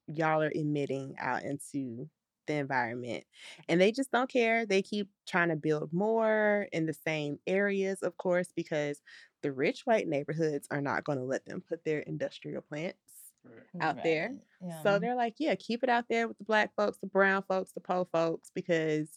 [0.07, 2.09] y'all are emitting out into
[2.47, 3.25] the environment.
[3.69, 4.67] And they just don't care.
[4.67, 9.01] They keep trying to build more in the same areas, of course, because
[9.43, 12.99] the rich white neighborhoods are not going to let them put their industrial plants
[13.45, 13.83] right.
[13.83, 14.05] out right.
[14.05, 14.35] there.
[14.61, 14.83] Yeah.
[14.83, 17.73] So they're like, yeah, keep it out there with the black folks, the brown folks,
[17.73, 19.09] the poor folks, because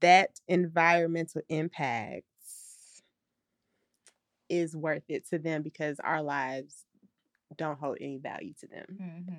[0.00, 2.24] that environmental impact
[4.48, 6.84] is worth it to them because our lives
[7.56, 8.86] don't hold any value to them.
[9.00, 9.34] Mm-hmm.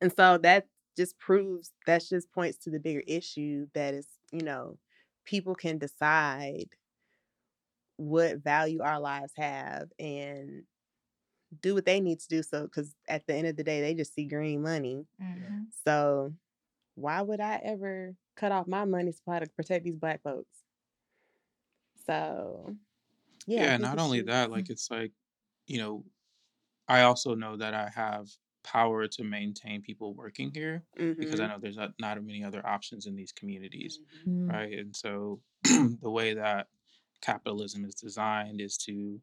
[0.00, 0.66] And so that
[0.96, 4.78] just proves that just points to the bigger issue that is, you know,
[5.24, 6.68] people can decide
[7.96, 10.64] what value our lives have and
[11.62, 13.94] do what they need to do so because at the end of the day they
[13.94, 15.60] just see green money mm-hmm.
[15.86, 16.32] so
[16.96, 20.58] why would i ever cut off my money supply to protect these black folks
[22.06, 22.74] so
[23.46, 25.12] yeah yeah not only that like it's like
[25.66, 26.04] you know
[26.88, 28.28] i also know that i have
[28.64, 31.20] power to maintain people working here mm-hmm.
[31.20, 31.52] because I mm-hmm.
[31.52, 34.50] know there's not, not many other options in these communities, mm-hmm.
[34.50, 34.72] right?
[34.72, 36.66] And so the way that
[37.20, 39.20] capitalism is designed is to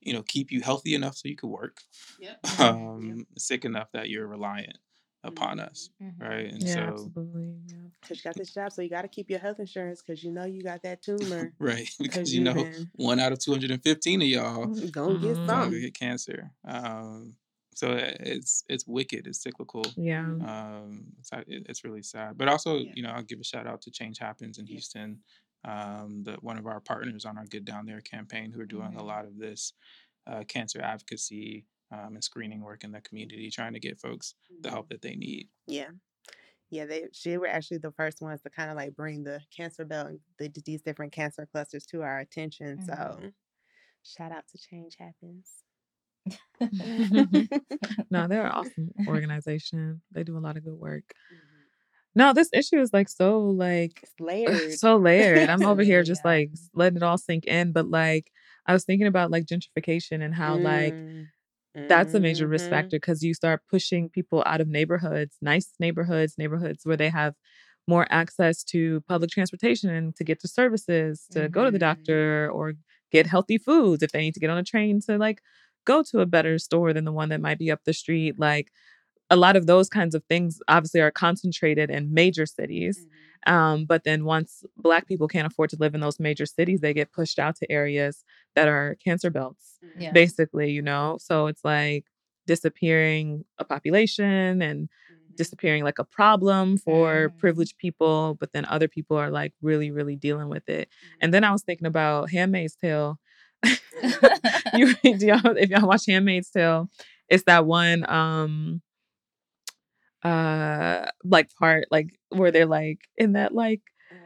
[0.00, 1.80] you know keep you healthy enough so you could work
[2.20, 2.38] yep.
[2.60, 3.26] um yep.
[3.36, 4.78] sick enough that you're reliant
[5.24, 5.68] upon mm-hmm.
[5.68, 6.24] us mm-hmm.
[6.24, 7.86] right and yeah, so absolutely yeah.
[8.06, 10.30] Cause you got this job, so you got to keep your health insurance because you
[10.30, 11.52] know you got that tumor.
[11.58, 15.34] right, because you know one out of two hundred and fifteen of y'all gonna get
[15.34, 16.52] some, gonna get cancer.
[16.64, 17.34] Um,
[17.76, 22.92] so it's it's wicked it's cyclical yeah um it's, it's really sad but also yeah.
[22.94, 25.18] you know i'll give a shout out to change happens in houston
[25.64, 28.88] um the one of our partners on our good down there campaign who are doing
[28.88, 28.98] mm-hmm.
[28.98, 29.74] a lot of this
[30.26, 34.70] uh, cancer advocacy um, and screening work in the community trying to get folks the
[34.70, 34.94] help mm-hmm.
[34.94, 35.90] that they need yeah
[36.70, 39.84] yeah, they she were actually the first ones to kind of like bring the cancer
[39.84, 42.78] belt and the, these different cancer clusters to our attention.
[42.78, 42.86] Mm-hmm.
[42.86, 43.32] So,
[44.02, 45.65] shout out to Change Happens.
[48.10, 50.02] no, they're an awesome organization.
[50.12, 51.04] They do a lot of good work.
[51.04, 51.56] Mm-hmm.
[52.16, 54.72] No, this issue is like so like it's layered.
[54.78, 55.50] so layered.
[55.50, 56.30] I'm over here just yeah.
[56.30, 57.72] like letting it all sink in.
[57.72, 58.30] But like
[58.66, 60.62] I was thinking about like gentrification and how mm.
[60.64, 62.74] like that's a major risk mm-hmm.
[62.74, 67.34] factor because you start pushing people out of neighborhoods, nice neighborhoods, neighborhoods where they have
[67.86, 71.52] more access to public transportation and to get to services, to mm-hmm.
[71.52, 72.00] go to the mm-hmm.
[72.00, 72.72] doctor or
[73.12, 75.40] get healthy foods if they need to get on a train to like
[75.86, 78.38] go to a better store than the one that might be up the street.
[78.38, 78.70] Like
[79.30, 82.98] a lot of those kinds of things obviously are concentrated in major cities.
[82.98, 83.52] Mm-hmm.
[83.52, 86.92] Um, but then once Black people can't afford to live in those major cities, they
[86.92, 88.24] get pushed out to areas
[88.56, 90.02] that are cancer belts, mm-hmm.
[90.02, 90.12] yeah.
[90.12, 91.16] basically, you know?
[91.20, 92.04] So it's like
[92.46, 95.34] disappearing a population and mm-hmm.
[95.36, 97.38] disappearing like a problem for mm-hmm.
[97.38, 100.88] privileged people, but then other people are like really, really dealing with it.
[101.20, 103.18] And then I was thinking about Handmaid's Tale
[104.74, 106.88] you y'all, if y'all watch Handmaid's Tale,
[107.28, 108.82] it's that one um
[110.22, 114.18] uh like part like where they're like in that like um,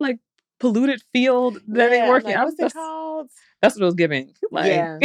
[0.00, 0.18] like
[0.58, 2.40] polluted field that yeah, they work like, in.
[2.42, 2.98] What's it called?
[3.18, 3.30] called?
[3.60, 4.32] That's what it was giving.
[4.50, 4.98] Like, yeah,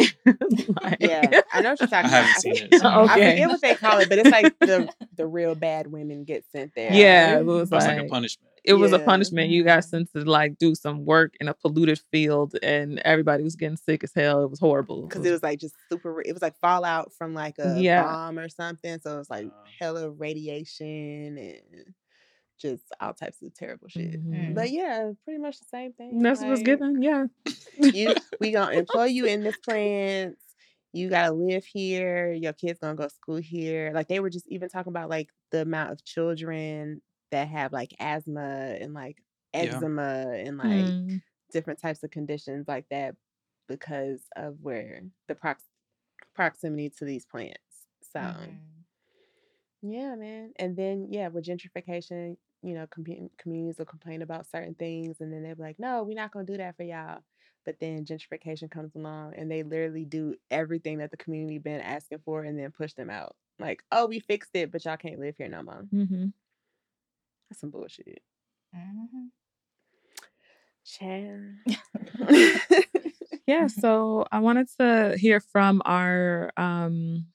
[0.81, 1.41] like, yeah.
[1.51, 2.25] I know what you're talking I about.
[2.25, 2.75] haven't seen it.
[2.79, 6.23] so- I forget what they call it, but it's like the the real bad women
[6.23, 6.93] get sent there.
[6.93, 8.52] Yeah, it was It's like like a punishment.
[8.63, 9.49] It was a punishment.
[9.49, 13.55] You got sent to like do some work in a polluted field, and everybody was
[13.55, 14.43] getting sick as hell.
[14.43, 15.07] It was horrible.
[15.07, 16.21] because it was like just super.
[16.21, 18.03] It was like fallout from like a Yeah.
[18.03, 18.99] bomb or something.
[19.01, 19.49] So it was like Uh.
[19.79, 21.93] hella radiation and
[22.59, 24.23] just all types of terrible shit.
[24.25, 24.53] Mhm.
[24.55, 26.19] But yeah, pretty much the same thing.
[26.21, 27.01] That's what was like, given.
[27.01, 27.25] Yeah.
[27.77, 30.37] You, we gonna employ you in this plant.
[30.93, 32.31] You gotta live here.
[32.31, 33.91] Your kids gonna go to school here.
[33.93, 37.01] Like they were just even talking about like the amount of children
[37.33, 39.23] that have like asthma and like
[39.57, 39.83] Yeah.
[39.83, 41.21] eczema and like Mm.
[41.51, 43.15] different types of conditions like that
[43.67, 45.65] because of where the prox-
[46.35, 47.87] proximity to these plants.
[48.03, 48.57] So
[49.81, 50.53] yeah, man.
[50.57, 55.31] And then yeah, with gentrification, you know, commu- communities will complain about certain things, and
[55.33, 57.21] then they're like, "No, we're not gonna do that for y'all."
[57.65, 62.19] But then gentrification comes along, and they literally do everything that the community been asking
[62.19, 63.35] for, and then push them out.
[63.59, 66.33] Like, "Oh, we fixed it, but y'all can't live here no more." hmm
[67.53, 68.23] That's some bullshit.
[68.75, 69.29] Mhm.
[70.83, 71.59] Chan.
[73.45, 73.67] Yeah.
[73.67, 77.27] So I wanted to hear from our um,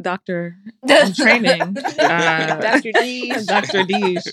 [0.00, 1.06] doctor Mm-hmm.
[1.06, 2.90] in training, uh, Dr.
[2.92, 3.46] Deesh.
[3.46, 3.82] Dr.
[3.84, 4.26] Deesh,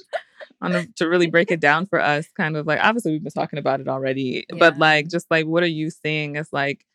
[0.61, 2.25] on a, to really break it down for us.
[2.37, 5.61] Kind of like obviously we've been talking about it already, but like just like what
[5.63, 6.85] are you seeing as like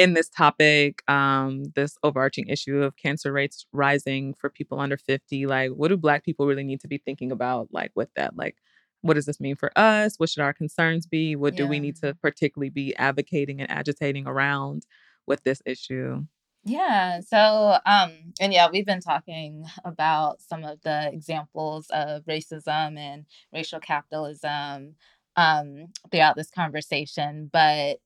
[0.00, 5.46] in this topic, um, this overarching issue of cancer rates rising for people under 50,
[5.46, 8.34] like what do black people really need to be thinking about like with that?
[8.34, 8.56] Like
[9.02, 10.14] what does this mean for us?
[10.16, 11.36] What should our concerns be?
[11.36, 14.86] What do we need to particularly be advocating and agitating around
[15.26, 16.24] with this issue?
[16.64, 17.20] Yeah.
[17.20, 23.26] So, um, and yeah, we've been talking about some of the examples of racism and
[23.52, 24.94] racial capitalism
[25.36, 27.50] um, throughout this conversation.
[27.52, 27.98] But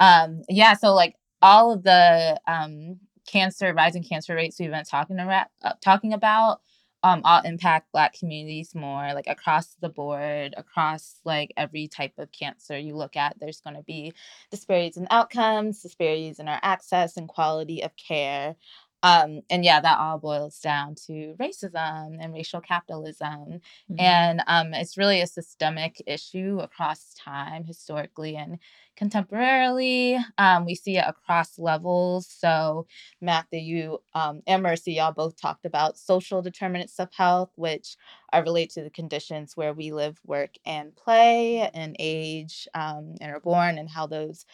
[0.00, 5.18] um, yeah, so like all of the um, cancer, rising cancer rates we've been talking
[5.18, 6.60] about, uh, talking about,
[7.02, 12.30] um, all impact Black communities more, like across the board, across like every type of
[12.30, 13.38] cancer you look at.
[13.40, 14.12] There's going to be
[14.50, 18.54] disparities in outcomes, disparities in our access and quality of care.
[19.02, 23.60] Um, and yeah, that all boils down to racism and racial capitalism.
[23.90, 24.00] Mm-hmm.
[24.00, 28.58] And um, it's really a systemic issue across time, historically and
[29.00, 30.22] contemporarily.
[30.36, 32.26] Um, we see it across levels.
[32.26, 32.86] So,
[33.20, 37.96] Matthew, you um, and Mercy, y'all both talked about social determinants of health, which
[38.32, 43.32] are related to the conditions where we live, work, and play, and age, um, and
[43.32, 44.44] are born, and how those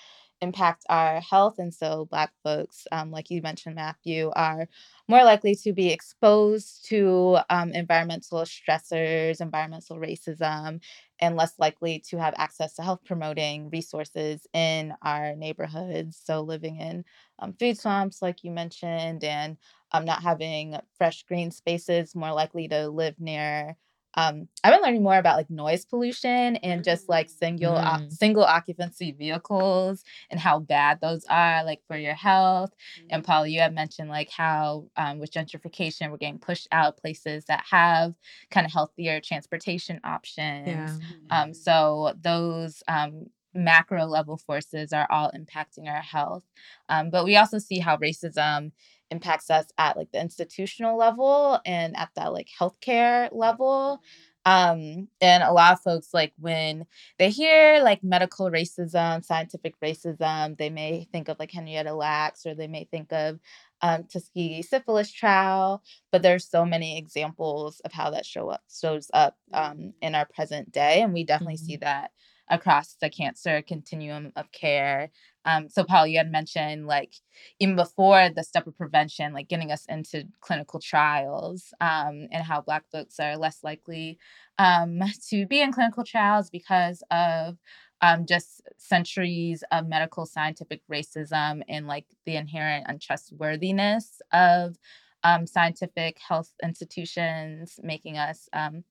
[0.41, 1.59] impact our health.
[1.59, 4.69] And so, Black folks, um, like you mentioned, Matthew, are
[5.09, 10.81] more likely to be exposed to um, environmental stressors, environmental racism,
[11.21, 16.21] and less likely to have access to health promoting resources in our neighborhoods.
[16.23, 17.05] So, living in
[17.39, 19.57] um, food swamps, like you mentioned, and
[19.93, 23.77] um, not having fresh green spaces, more likely to live near.
[24.17, 28.13] Um, I've been learning more about like noise pollution and just like single o- Mm.
[28.13, 32.73] single occupancy vehicles and how bad those are like for your health.
[33.11, 37.45] And Paula, you had mentioned like how um, with gentrification we're getting pushed out places
[37.47, 38.15] that have
[38.51, 40.99] kind of healthier transportation options.
[41.31, 41.43] Yeah.
[41.43, 46.45] Um, so those um, macro level forces are all impacting our health.
[46.89, 48.73] Um, but we also see how racism
[49.11, 54.01] impacts us at like the institutional level and at that like healthcare level.
[54.45, 56.87] Um, and a lot of folks like when
[57.19, 62.55] they hear like medical racism, scientific racism, they may think of like Henrietta Lacks or
[62.55, 63.41] they may think of
[63.83, 69.11] um, Tuskegee syphilis trial, but there's so many examples of how that show up shows
[69.13, 72.11] up um, in our present day, and we definitely see that
[72.49, 75.11] across the cancer continuum of care.
[75.47, 77.15] Um, so, Paul, you had mentioned like
[77.61, 82.61] even before the step of prevention, like getting us into clinical trials, um, and how
[82.61, 84.19] Black folks are less likely
[84.59, 87.59] um, to be in clinical trials because of
[88.03, 94.77] um, just centuries of medical scientific racism and like the inherent untrustworthiness of
[95.25, 98.85] um, scientific health institutions, making us um,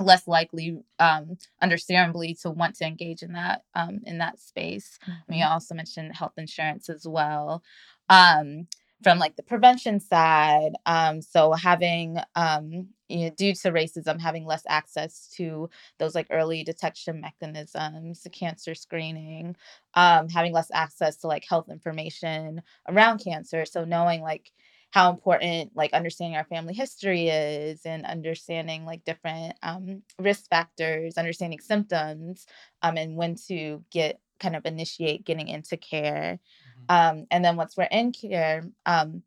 [0.00, 4.98] less likely, um, understandably, to want to engage in that um, in that space.
[5.06, 7.62] And you also mentioned health insurance as well.
[8.08, 8.66] Um,
[9.02, 14.46] from like the prevention side, um, so having um, you know, due to racism, having
[14.46, 15.68] less access to
[15.98, 19.56] those like early detection mechanisms, cancer screening,
[19.94, 23.64] um, having less access to like health information around cancer.
[23.66, 24.50] So knowing like
[24.94, 31.18] how important like understanding our family history is and understanding like different um, risk factors
[31.18, 32.46] understanding symptoms
[32.82, 36.38] um, and when to get kind of initiate getting into care.
[36.38, 37.18] Mm-hmm.
[37.18, 39.24] Um, and then once we're in care, um,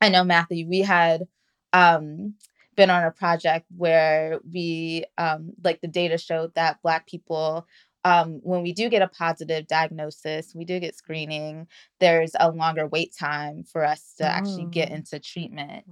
[0.00, 1.28] I know Matthew, we had
[1.72, 2.34] um,
[2.74, 7.64] been on a project where we um, like the data showed that Black people
[8.06, 11.66] um, when we do get a positive diagnosis, we do get screening,
[11.98, 14.28] there's a longer wait time for us to oh.
[14.28, 14.94] actually get oh.
[14.94, 15.84] into treatment.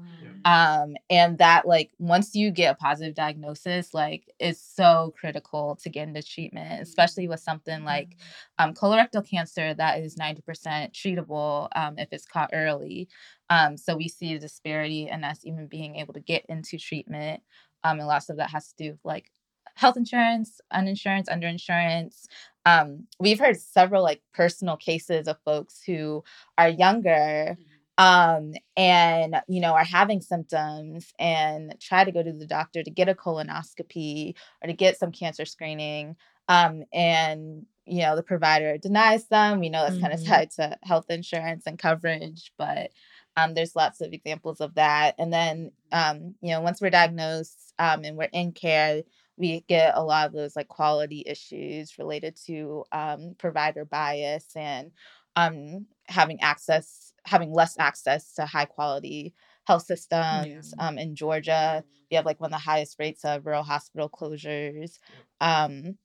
[0.44, 0.84] Wow.
[0.84, 5.88] Um, and that, like, once you get a positive diagnosis, like, it's so critical to
[5.88, 8.68] get into treatment, especially with something like mm-hmm.
[8.68, 10.44] um, colorectal cancer that is 90%
[10.92, 13.08] treatable um, if it's caught early.
[13.50, 17.42] Um, so we see a disparity in us even being able to get into treatment.
[17.82, 19.32] Um, and lots of that has to do with like
[19.74, 22.26] health insurance, uninsurance, underinsurance.
[22.66, 26.24] Um, we've heard several like personal cases of folks who
[26.56, 28.04] are younger mm-hmm.
[28.04, 32.90] um, and you know are having symptoms and try to go to the doctor to
[32.90, 36.16] get a colonoscopy or to get some cancer screening
[36.48, 40.06] um, and you know the provider denies them you know that's mm-hmm.
[40.06, 42.90] kind of tied to health insurance and coverage but
[43.36, 47.74] um, there's lots of examples of that and then um, you know once we're diagnosed
[47.78, 49.02] um, and we're in care
[49.36, 54.92] we get a lot of those like quality issues related to um, provider bias and
[55.36, 60.74] um, having access, having less access to high quality health systems.
[60.78, 60.86] Yeah.
[60.86, 64.98] Um, in Georgia, we have like one of the highest rates of rural hospital closures.
[65.40, 65.98] Um,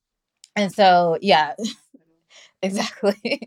[0.56, 1.54] and so, yeah.
[2.62, 3.42] exactly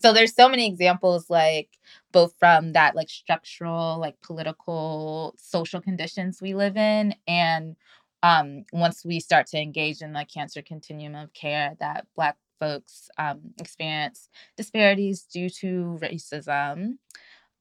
[0.00, 1.70] so there's so many examples like
[2.12, 7.76] both from that like structural like political social conditions we live in and
[8.22, 13.10] um, once we start to engage in the cancer continuum of care that Black folks
[13.18, 16.98] um, experience disparities due to racism.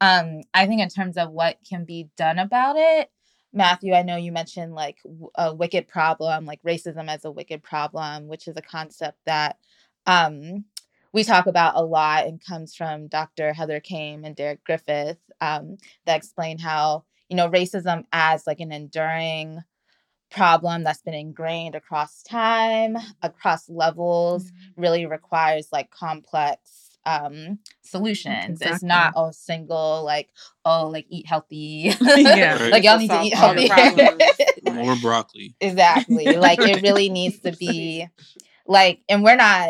[0.01, 3.09] Um, I think, in terms of what can be done about it,
[3.53, 4.97] Matthew, I know you mentioned like
[5.35, 9.57] a wicked problem, like racism as a wicked problem, which is a concept that
[10.05, 10.65] um,
[11.13, 13.53] we talk about a lot and comes from Dr.
[13.53, 18.73] Heather Kame and Derek Griffith um, that explain how, you know, racism as like an
[18.73, 19.63] enduring
[20.31, 24.81] problem that's been ingrained across time, across levels, mm-hmm.
[24.81, 28.61] really requires like complex um solutions.
[28.61, 28.75] Exactly.
[28.75, 30.29] It's not a single like,
[30.63, 31.93] oh, like eat healthy.
[32.01, 32.67] yeah.
[32.71, 33.69] like y'all need to eat healthy.
[34.71, 35.55] More broccoli.
[35.61, 36.25] Exactly.
[36.45, 38.07] Like it really needs to be
[38.67, 39.69] like, and we're not,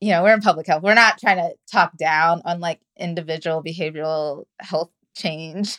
[0.00, 0.82] you know, we're in public health.
[0.82, 5.76] We're not trying to talk down on like individual behavioral health change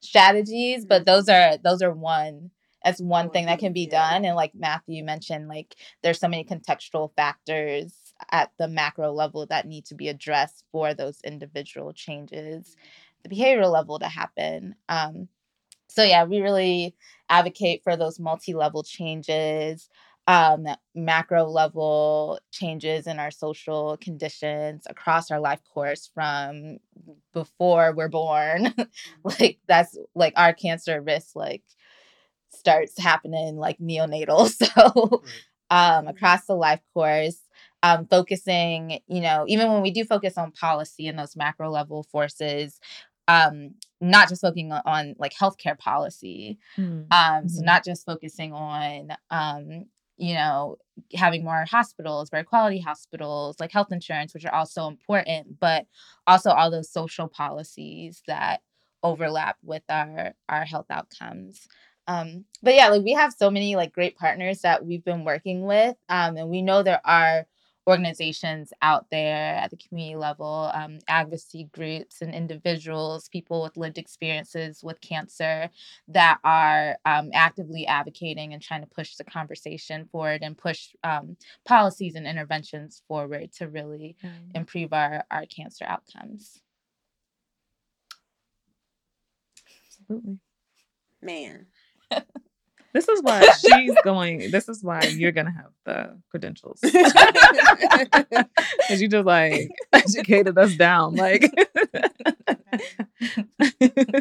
[0.00, 2.50] strategies, but those are those are one
[2.84, 4.24] as one thing that can be done.
[4.24, 7.92] And like Matthew mentioned, like there's so many contextual factors
[8.30, 12.76] at the macro level that need to be addressed for those individual changes,
[13.22, 14.76] the behavioral level to happen.
[14.88, 15.28] Um,
[15.88, 16.94] so yeah, we really
[17.28, 19.88] advocate for those multi-level changes,
[20.26, 26.78] um, macro level changes in our social conditions across our life course from
[27.32, 28.74] before we're born.
[29.24, 31.62] like that's like our cancer risk, like
[32.54, 34.52] starts happening like neonatal.
[34.74, 35.22] So
[35.70, 37.38] um, across the life course,
[37.82, 42.04] um, focusing, you know, even when we do focus on policy and those macro level
[42.04, 42.78] forces,
[43.28, 46.58] um, not just focusing on, on like healthcare policy.
[46.78, 47.12] Mm-hmm.
[47.12, 47.66] Um, so mm-hmm.
[47.66, 49.86] not just focusing on um,
[50.16, 50.76] you know,
[51.14, 55.86] having more hospitals, better quality hospitals, like health insurance, which are also important, but
[56.26, 58.60] also all those social policies that
[59.02, 61.66] overlap with our our health outcomes.
[62.06, 65.62] Um, but yeah, like we have so many like great partners that we've been working
[65.62, 67.46] with, um, and we know there are
[67.86, 73.98] organizations out there at the community level, um, advocacy groups and individuals, people with lived
[73.98, 75.68] experiences with cancer
[76.08, 81.36] that are um, actively advocating and trying to push the conversation forward and push um,
[81.66, 84.30] policies and interventions forward to really mm.
[84.54, 86.60] improve our, our cancer outcomes.
[90.00, 90.38] Absolutely.
[91.20, 91.66] Man,
[92.94, 94.50] this is why she's going.
[94.50, 97.02] This is why you're gonna have the credentials because
[99.00, 101.16] you just like educated us down.
[101.16, 101.42] Like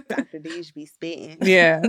[0.10, 0.40] Dr.
[0.40, 1.38] Deej be spitting.
[1.42, 1.84] Yeah,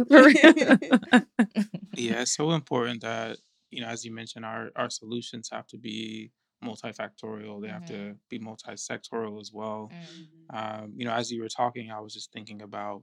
[1.95, 2.21] yeah.
[2.21, 3.39] It's so important that
[3.71, 6.31] you know, as you mentioned, our our solutions have to be
[6.65, 7.63] multifactorial.
[7.63, 8.11] They have mm-hmm.
[8.11, 9.91] to be multi-sectorial as well.
[9.93, 10.57] Mm-hmm.
[10.57, 13.03] Um, you know, as you were talking, I was just thinking about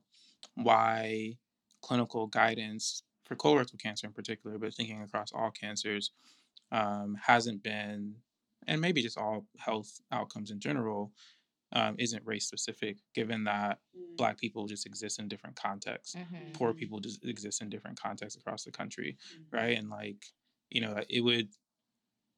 [0.55, 1.37] why
[1.81, 6.11] clinical guidance for colorectal cancer in particular, but thinking across all cancers,
[6.71, 8.15] um, hasn't been,
[8.67, 11.11] and maybe just all health outcomes in general,
[11.73, 14.17] um, isn't race specific, given that mm.
[14.17, 16.51] Black people just exist in different contexts, mm-hmm.
[16.53, 19.55] poor people just exist in different contexts across the country, mm-hmm.
[19.55, 19.77] right?
[19.77, 20.25] And like,
[20.69, 21.47] you know, it would,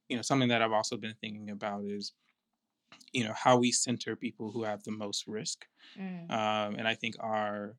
[0.08, 2.14] you know, something that I've also been thinking about is
[3.12, 5.66] you know how we center people who have the most risk
[6.00, 6.30] mm.
[6.32, 7.76] um, and i think our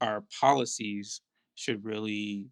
[0.00, 1.20] our policies
[1.54, 2.48] should really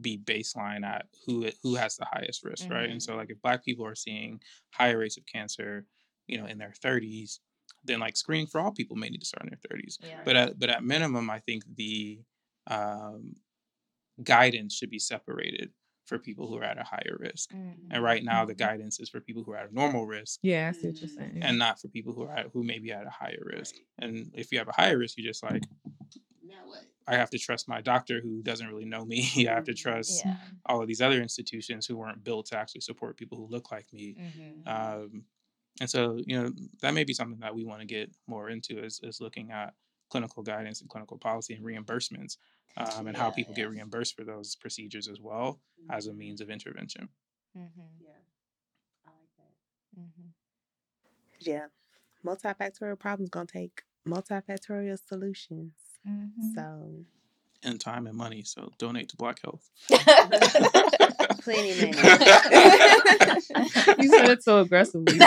[0.00, 2.72] be baseline at who who has the highest risk mm-hmm.
[2.72, 3.20] right and so mm-hmm.
[3.20, 4.40] like if black people are seeing
[4.70, 5.84] higher rates of cancer
[6.26, 7.38] you know in their 30s
[7.84, 10.20] then like screening for all people may need to start in their 30s yeah.
[10.24, 12.20] but at but at minimum i think the
[12.68, 13.34] um,
[14.22, 15.70] guidance should be separated
[16.06, 17.52] for people who are at a higher risk.
[17.52, 17.92] Mm-hmm.
[17.92, 18.68] And right now, the mm-hmm.
[18.68, 20.40] guidance is for people who are at a normal risk.
[20.42, 21.38] Yeah, I see what you're saying.
[21.40, 23.76] And not for people who are at, who may be at a higher risk.
[23.98, 26.16] And if you have a higher risk, you're just like, now what?
[27.06, 29.28] I have to trust my doctor who doesn't really know me.
[29.48, 29.90] I have to mm-hmm.
[29.90, 30.36] trust yeah.
[30.66, 33.86] all of these other institutions who weren't built to actually support people who look like
[33.92, 34.16] me.
[34.18, 34.68] Mm-hmm.
[34.68, 35.24] Um,
[35.80, 38.82] and so, you know, that may be something that we want to get more into
[38.82, 39.74] is, is looking at
[40.10, 42.36] clinical guidance and clinical policy and reimbursements
[42.76, 43.64] um, and yeah, how people yeah.
[43.64, 45.96] get reimbursed for those procedures as well mm-hmm.
[45.96, 47.08] as a means of intervention.
[47.56, 47.80] Mm-hmm.
[48.00, 48.10] Yeah,
[49.06, 50.00] I like that.
[50.00, 50.28] Mm-hmm.
[51.40, 51.66] Yeah,
[52.24, 55.72] multifactorial problems gonna take multifactorial solutions.
[56.08, 56.54] Mm-hmm.
[56.54, 57.04] So,
[57.62, 58.42] and time and money.
[58.42, 59.70] So donate to Black Health.
[61.42, 61.92] Plenty money.
[63.98, 65.18] you said it so aggressively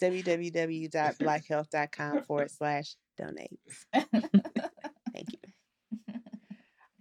[0.00, 3.60] www.blkhlth.com forward slash donate.
[3.92, 5.38] Thank you.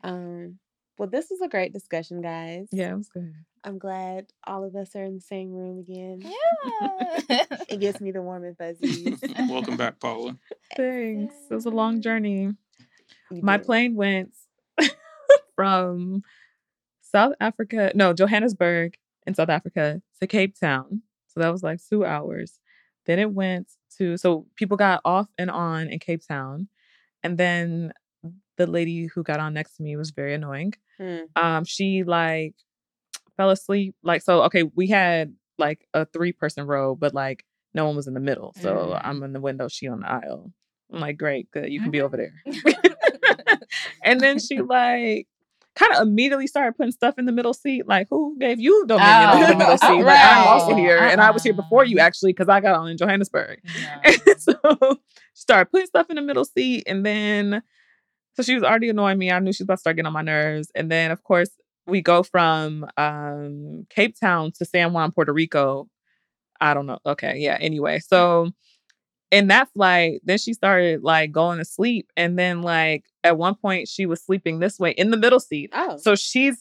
[0.03, 0.57] Um,
[0.97, 2.69] well, this was a great discussion, guys.
[2.71, 3.35] Yeah, it was good.
[3.63, 6.21] I'm glad all of us are in the same room again.
[6.21, 7.45] Yeah.
[7.69, 9.19] it gives me the warm and fuzzies.
[9.49, 10.35] Welcome back, Paula.
[10.75, 11.35] Thanks.
[11.49, 12.53] It was a long journey.
[13.29, 13.65] You My did.
[13.65, 14.33] plane went
[15.55, 16.23] from
[17.01, 18.97] South Africa, no, Johannesburg
[19.27, 21.03] in South Africa to Cape Town.
[21.27, 22.59] So that was like two hours.
[23.05, 26.67] Then it went to, so people got off and on in Cape Town.
[27.23, 27.93] And then
[28.57, 30.73] the lady who got on next to me was very annoying.
[30.99, 31.27] Mm.
[31.35, 32.55] Um, she like
[33.41, 33.95] fell asleep.
[34.03, 38.07] Like, so okay, we had like a three person row, but like no one was
[38.07, 38.53] in the middle.
[38.61, 39.01] So mm.
[39.03, 40.51] I'm in the window, she on the aisle.
[40.93, 42.33] I'm like, great, good, you can be over there.
[44.03, 45.27] and then she like
[45.75, 47.87] kind of immediately started putting stuff in the middle seat.
[47.87, 49.87] Like, who gave you dominion oh, over the middle seat?
[49.87, 50.03] Right.
[50.05, 51.09] Like, I'm also here, uh-uh.
[51.09, 52.05] and I was here before you uh-uh.
[52.05, 53.59] actually because I got on in Johannesburg.
[53.79, 54.11] Yeah.
[54.37, 54.53] so
[55.33, 57.63] she started putting stuff in the middle seat, and then
[58.33, 59.31] so she was already annoying me.
[59.31, 60.71] I knew she was about to start getting on my nerves.
[60.75, 61.49] And then, of course,
[61.87, 65.87] we go from um, Cape Town to San Juan, Puerto Rico.
[66.59, 66.99] I don't know.
[67.05, 67.37] Okay.
[67.37, 67.57] Yeah.
[67.59, 67.99] Anyway.
[67.99, 68.51] So
[69.31, 72.11] in that flight, then she started like going to sleep.
[72.15, 75.71] And then, like, at one point, she was sleeping this way in the middle seat.
[75.73, 75.97] Oh.
[75.97, 76.57] So she's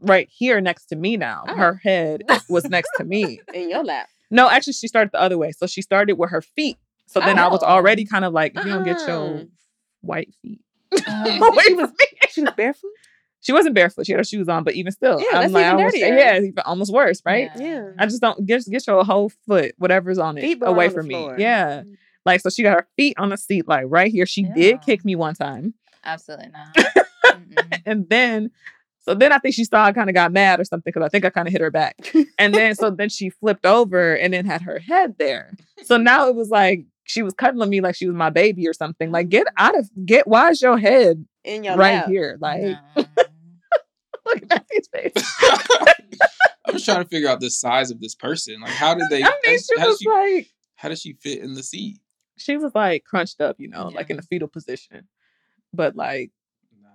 [0.00, 1.44] right here next to me now.
[1.48, 1.54] Oh.
[1.54, 3.40] Her head was next to me.
[3.54, 4.08] In your lap.
[4.30, 5.52] No, actually, she started the other way.
[5.52, 6.76] So she started with her feet.
[7.06, 7.44] So then oh.
[7.44, 9.44] I was already kind of like, you don't get your uh-uh.
[10.02, 10.60] white feet.
[11.08, 11.24] Um,
[11.64, 11.90] she, was,
[12.30, 12.90] she was barefoot.
[13.42, 14.06] She wasn't barefoot.
[14.06, 16.92] She had her shoes on, but even still, yeah, I'm like, almost, yeah, even almost
[16.92, 17.50] worse, right?
[17.56, 17.62] Yeah.
[17.64, 17.90] yeah.
[17.98, 21.28] I just don't get get your whole foot, whatever's on it, away on from me.
[21.38, 21.80] Yeah.
[21.80, 21.92] Mm-hmm.
[22.24, 24.26] Like so, she got her feet on the seat, like right here.
[24.26, 24.54] She yeah.
[24.54, 25.74] did kick me one time.
[26.04, 27.46] Absolutely not.
[27.86, 28.50] and then
[29.00, 31.08] so then I think she saw I kind of got mad or something because I
[31.08, 31.96] think I kind of hit her back.
[32.38, 35.52] and then so then she flipped over and then had her head there.
[35.82, 38.72] So now it was like she was cuddling me like she was my baby or
[38.72, 39.10] something.
[39.10, 42.08] Like, get out of get why is your head in your right lap.
[42.08, 42.38] here?
[42.40, 42.76] Like
[44.32, 45.34] look at Matthew's face.
[46.64, 48.60] I'm just trying to figure out the size of this person.
[48.60, 51.40] Like how did they I mean, she how was she, like how does she fit
[51.40, 51.98] in the seat?
[52.36, 53.96] She was like crunched up, you know, yeah.
[53.96, 55.08] like in a fetal position.
[55.72, 56.30] But like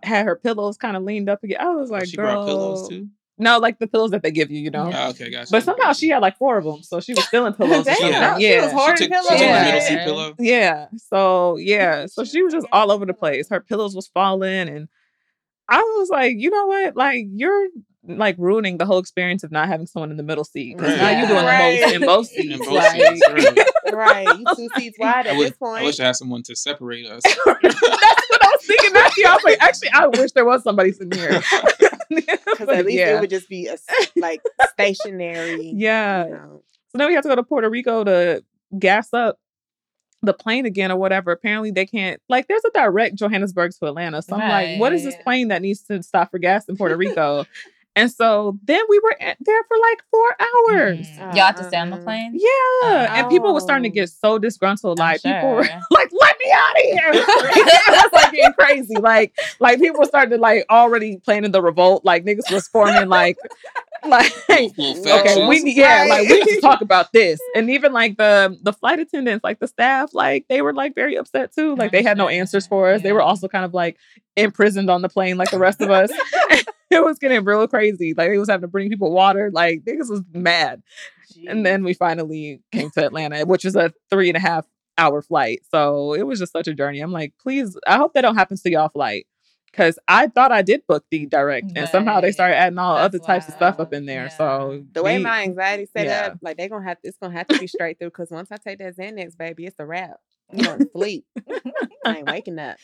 [0.03, 1.59] had her pillows kind of leaned up again.
[1.59, 3.07] I was oh, like, she girl, brought pillows too.
[3.39, 4.91] No, like the pillows that they give you, you know.
[4.91, 5.51] Oh, okay, gotcha.
[5.51, 7.85] But somehow she had like four of them, so she was stealing pillows.
[7.85, 8.59] yeah, yeah.
[8.59, 9.27] She was hoarding she took, pillows.
[9.27, 9.63] She took yeah.
[9.63, 10.35] middle seat pillow.
[10.39, 10.88] Yeah.
[10.97, 13.49] So yeah, so she was just all over the place.
[13.49, 14.88] Her pillows was falling, and
[15.70, 16.95] I was like, you know what?
[16.95, 17.68] Like you're
[18.07, 21.01] like ruining the whole experience of not having someone in the middle seat because right.
[21.01, 21.99] now you're doing right.
[21.99, 22.53] the most in both seats.
[22.53, 23.93] In both like, seats right.
[23.93, 24.39] right.
[24.39, 25.82] You two seats wide at wish, this point.
[25.82, 27.22] I wish I had someone to separate us.
[27.45, 28.95] That's what I was thinking.
[28.95, 31.41] I was like, actually, I wish there was somebody sitting here.
[32.09, 33.18] Because at least yeah.
[33.18, 33.78] it would just be a
[34.15, 34.41] like
[34.72, 35.74] stationary.
[35.76, 36.26] Yeah.
[36.26, 36.63] You know.
[36.88, 38.43] So now we have to go to Puerto Rico to
[38.80, 39.38] gas up
[40.28, 41.32] the plane again or whatever.
[41.32, 44.21] Apparently they can't like there's a direct Johannesburg to Atlanta.
[44.21, 44.71] So I'm right.
[44.71, 47.45] like, what is this plane that needs to stop for gas in Puerto Rico?
[47.97, 51.07] And so then we were there for like four hours.
[51.07, 51.36] Mm.
[51.36, 52.32] Y'all had to stay on the plane?
[52.36, 52.89] Yeah.
[52.89, 54.99] Uh, and people were starting to get so disgruntled.
[54.99, 55.34] Like sure.
[55.34, 57.11] people were like, let me out of here.
[57.88, 58.97] That's like getting crazy.
[58.97, 62.05] Like, like people started to like already planning the revolt.
[62.05, 63.36] Like niggas was forming like
[64.10, 67.39] like okay, we yeah, like we need to talk about this.
[67.55, 71.16] And even like the the flight attendants, like the staff, like they were like very
[71.16, 71.76] upset too.
[71.76, 73.01] Like they had no answers for us.
[73.01, 73.97] They were also kind of like
[74.36, 76.12] imprisoned on the plane like the rest of us.
[76.89, 78.14] it was getting real crazy.
[78.16, 79.49] Like they was having to bring people water.
[79.51, 80.84] Like niggas was mad.
[81.47, 84.66] and then we finally came to Atlanta, which was a three and a half
[84.97, 85.62] hour flight.
[85.72, 86.99] So it was just such a journey.
[86.99, 89.28] I'm like, please, I hope that don't happen to y'all flight.
[89.78, 91.89] Cause I thought I did book the direct, and right.
[91.89, 93.49] somehow they started adding all That's other types wild.
[93.49, 94.23] of stuff up in there.
[94.23, 94.30] Yeah.
[94.30, 96.28] So the way my anxiety set yeah.
[96.28, 98.09] up, like they're gonna have, it's gonna have to be straight through.
[98.11, 100.17] Cause once I take that Xanax, baby, it's a wrap.
[100.51, 101.25] I'm going to sleep.
[102.05, 102.78] I ain't waking up.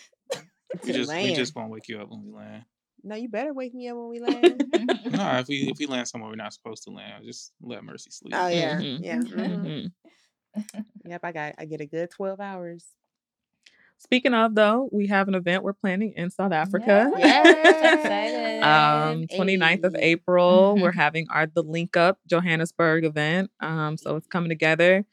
[0.83, 2.65] We just, we just won't wake you up when we land.
[3.03, 4.63] No, you better wake me up when we land.
[5.11, 8.09] no, if we if we land somewhere we're not supposed to land, just let Mercy
[8.11, 8.33] sleep.
[8.35, 9.03] Oh yeah, mm-hmm.
[9.03, 9.17] yeah.
[9.17, 9.65] Mm-hmm.
[9.67, 10.81] mm-hmm.
[11.05, 12.85] yep, I got I get a good twelve hours.
[14.03, 17.11] Speaking of though, we have an event we're planning in South Africa.
[17.17, 18.63] Yes.
[18.63, 23.49] um 29th of April, we're having our the Link Up Johannesburg event.
[23.59, 25.05] Um, so it's coming together.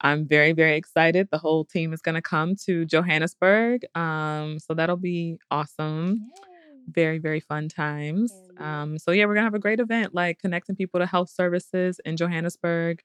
[0.00, 1.28] I'm very, very excited.
[1.30, 3.82] The whole team is going to come to Johannesburg.
[3.94, 6.20] Um, so that'll be awesome.
[6.36, 6.46] Yay
[6.88, 10.76] very very fun times um so yeah we're gonna have a great event like connecting
[10.76, 13.00] people to health services in johannesburg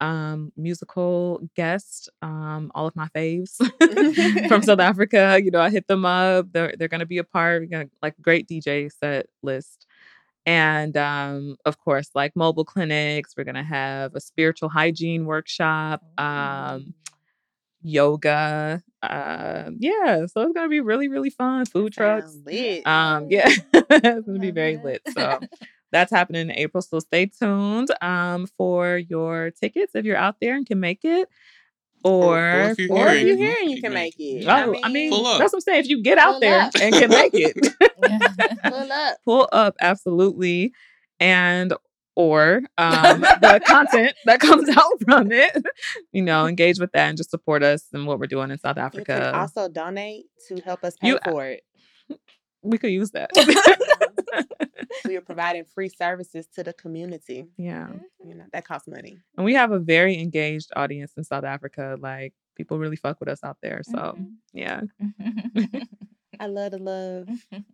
[0.00, 3.56] um musical guest um all of my faves
[4.48, 7.70] from south africa you know i hit them up they're, they're gonna be a part
[7.70, 9.86] gonna like great dj set list
[10.44, 16.94] and um of course like mobile clinics we're gonna have a spiritual hygiene workshop um
[17.86, 18.82] yoga.
[19.02, 21.64] Uh, yeah, so it's gonna be really, really fun.
[21.66, 22.36] Food trucks.
[22.44, 22.86] Lit.
[22.86, 25.02] Um, yeah, it's gonna be very lit.
[25.14, 25.40] So
[25.96, 26.82] that's happening in April.
[26.82, 31.28] So stay tuned um for your tickets if you're out there and can make it.
[32.04, 34.46] Or, or, if you're, or hearing, if you're hearing, you can make it.
[34.46, 35.80] Oh, I mean, I mean that's what I'm saying.
[35.80, 36.72] If you get out there up.
[36.80, 37.56] and can make it,
[38.64, 40.72] pull up, pull up, absolutely.
[41.18, 41.72] And
[42.14, 45.64] or um, the content that comes out from it.
[46.12, 48.78] You know, engage with that and just support us and what we're doing in South
[48.78, 49.32] Africa.
[49.34, 51.62] also donate to help us pay you, for it.
[52.62, 53.30] We could use that.
[55.04, 57.46] we are providing free services to the community.
[57.56, 57.88] Yeah.
[58.24, 59.18] You know, that costs money.
[59.36, 61.96] And we have a very engaged audience in South Africa.
[62.00, 63.82] Like people really fuck with us out there.
[63.84, 64.24] So mm-hmm.
[64.52, 64.82] yeah.
[66.40, 67.28] I love the love.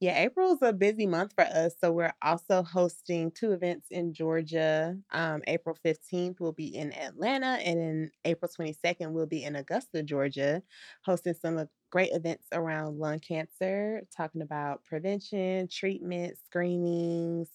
[0.00, 1.74] Yeah, April is a busy month for us.
[1.78, 4.96] So we're also hosting two events in Georgia.
[5.12, 10.02] Um, April 15th, we'll be in Atlanta, and then April 22nd, we'll be in Augusta,
[10.02, 10.62] Georgia,
[11.04, 17.50] hosting some great events around lung cancer, talking about prevention, treatment, screenings,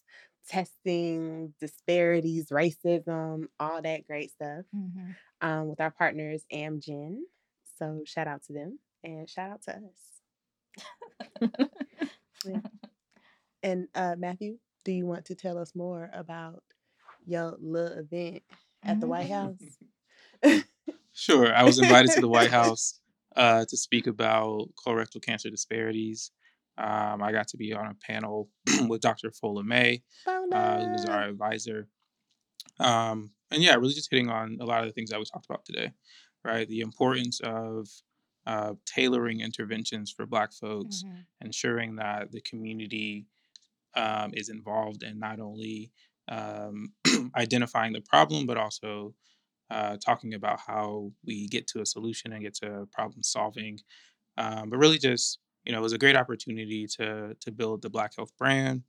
[0.48, 5.12] testing, disparities, racism, all that great stuff mm-hmm.
[5.42, 7.22] um, with our partners, Amgen.
[7.80, 10.15] So shout out to them and shout out to us.
[12.46, 12.62] Yeah.
[13.64, 16.62] and uh, Matthew, do you want to tell us more about
[17.26, 18.44] your little event
[18.84, 19.58] at the White House?
[21.14, 21.54] sure.
[21.54, 23.00] I was invited to the White House
[23.36, 26.32] uh, to speak about colorectal cancer disparities.
[26.78, 28.50] Um, I got to be on a panel
[28.88, 29.32] with Dr.
[29.32, 31.88] Fola May, uh, who was our advisor.
[32.80, 35.46] Um, and yeah, really just hitting on a lot of the things that we talked
[35.46, 35.94] about today,
[36.44, 36.68] right?
[36.68, 37.88] The importance of
[38.46, 41.22] uh, tailoring interventions for Black folks, mm-hmm.
[41.42, 43.26] ensuring that the community
[43.96, 45.92] um, is involved in not only
[46.28, 46.94] um,
[47.36, 49.14] identifying the problem, but also
[49.72, 53.80] uh, talking about how we get to a solution and get to problem solving.
[54.38, 57.90] Um, but really, just you know, it was a great opportunity to to build the
[57.90, 58.84] Black Health brand.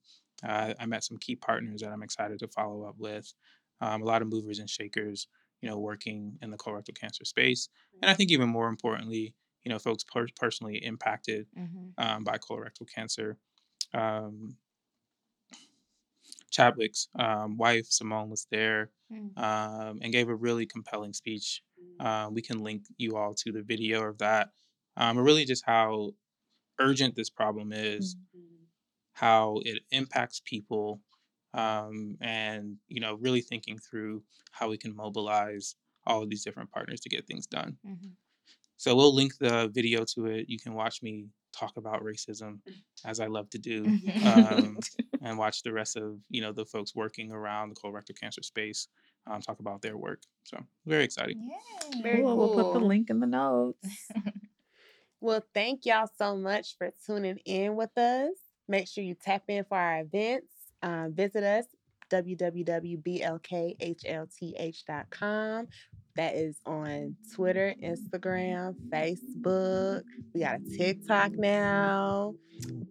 [0.46, 3.32] Uh, I met some key partners that I'm excited to follow up with.
[3.80, 5.28] Um, a lot of movers and shakers,
[5.62, 7.68] you know, working in the colorectal cancer space,
[8.02, 9.34] and I think even more importantly,
[9.66, 11.88] you know folks per- personally impacted mm-hmm.
[11.98, 13.36] um, by colorectal cancer.
[13.92, 14.56] Um,
[16.52, 19.98] Chadwick's um, wife Simone was there mm-hmm.
[20.00, 21.62] and gave a really compelling speech.
[21.98, 24.50] Uh, we can link you all to the video of that.
[24.96, 26.12] Um, really, just how
[26.78, 28.66] urgent this problem is, mm-hmm.
[29.14, 31.00] how it impacts people,
[31.54, 35.74] um, and you know, really thinking through how we can mobilize
[36.06, 37.78] all of these different partners to get things done.
[37.84, 38.10] Mm-hmm.
[38.77, 40.49] So we'll link the video to it.
[40.49, 42.59] You can watch me talk about racism
[43.05, 43.85] as I love to do,
[44.24, 44.79] um,
[45.22, 48.89] and watch the rest of you know the folks working around the colorectal cancer space
[49.27, 50.22] um, talk about their work.
[50.45, 51.49] So very exciting.
[51.49, 52.37] Yeah, very cool.
[52.37, 53.89] We'll put the link in the notes.
[55.20, 58.33] well, thank y'all so much for tuning in with us.
[58.68, 60.53] Make sure you tap in for our events.
[60.83, 61.64] Um, visit us
[62.11, 62.97] www.blkhlth.com.
[66.16, 70.02] That is on Twitter, Instagram, Facebook.
[70.32, 72.34] We got a TikTok now,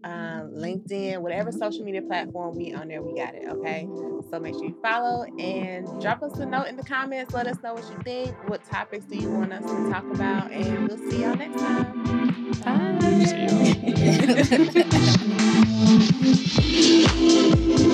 [0.04, 3.48] um, LinkedIn, whatever social media platform we on there, we got it.
[3.48, 3.88] Okay.
[4.30, 7.34] So make sure you follow and drop us a note in the comments.
[7.34, 8.36] Let us know what you think.
[8.48, 10.52] What topics do you want us to talk about?
[10.52, 12.52] And we'll see y'all next time.
[12.64, 13.26] Bye.
[16.46, 16.86] See
[17.80, 17.90] you.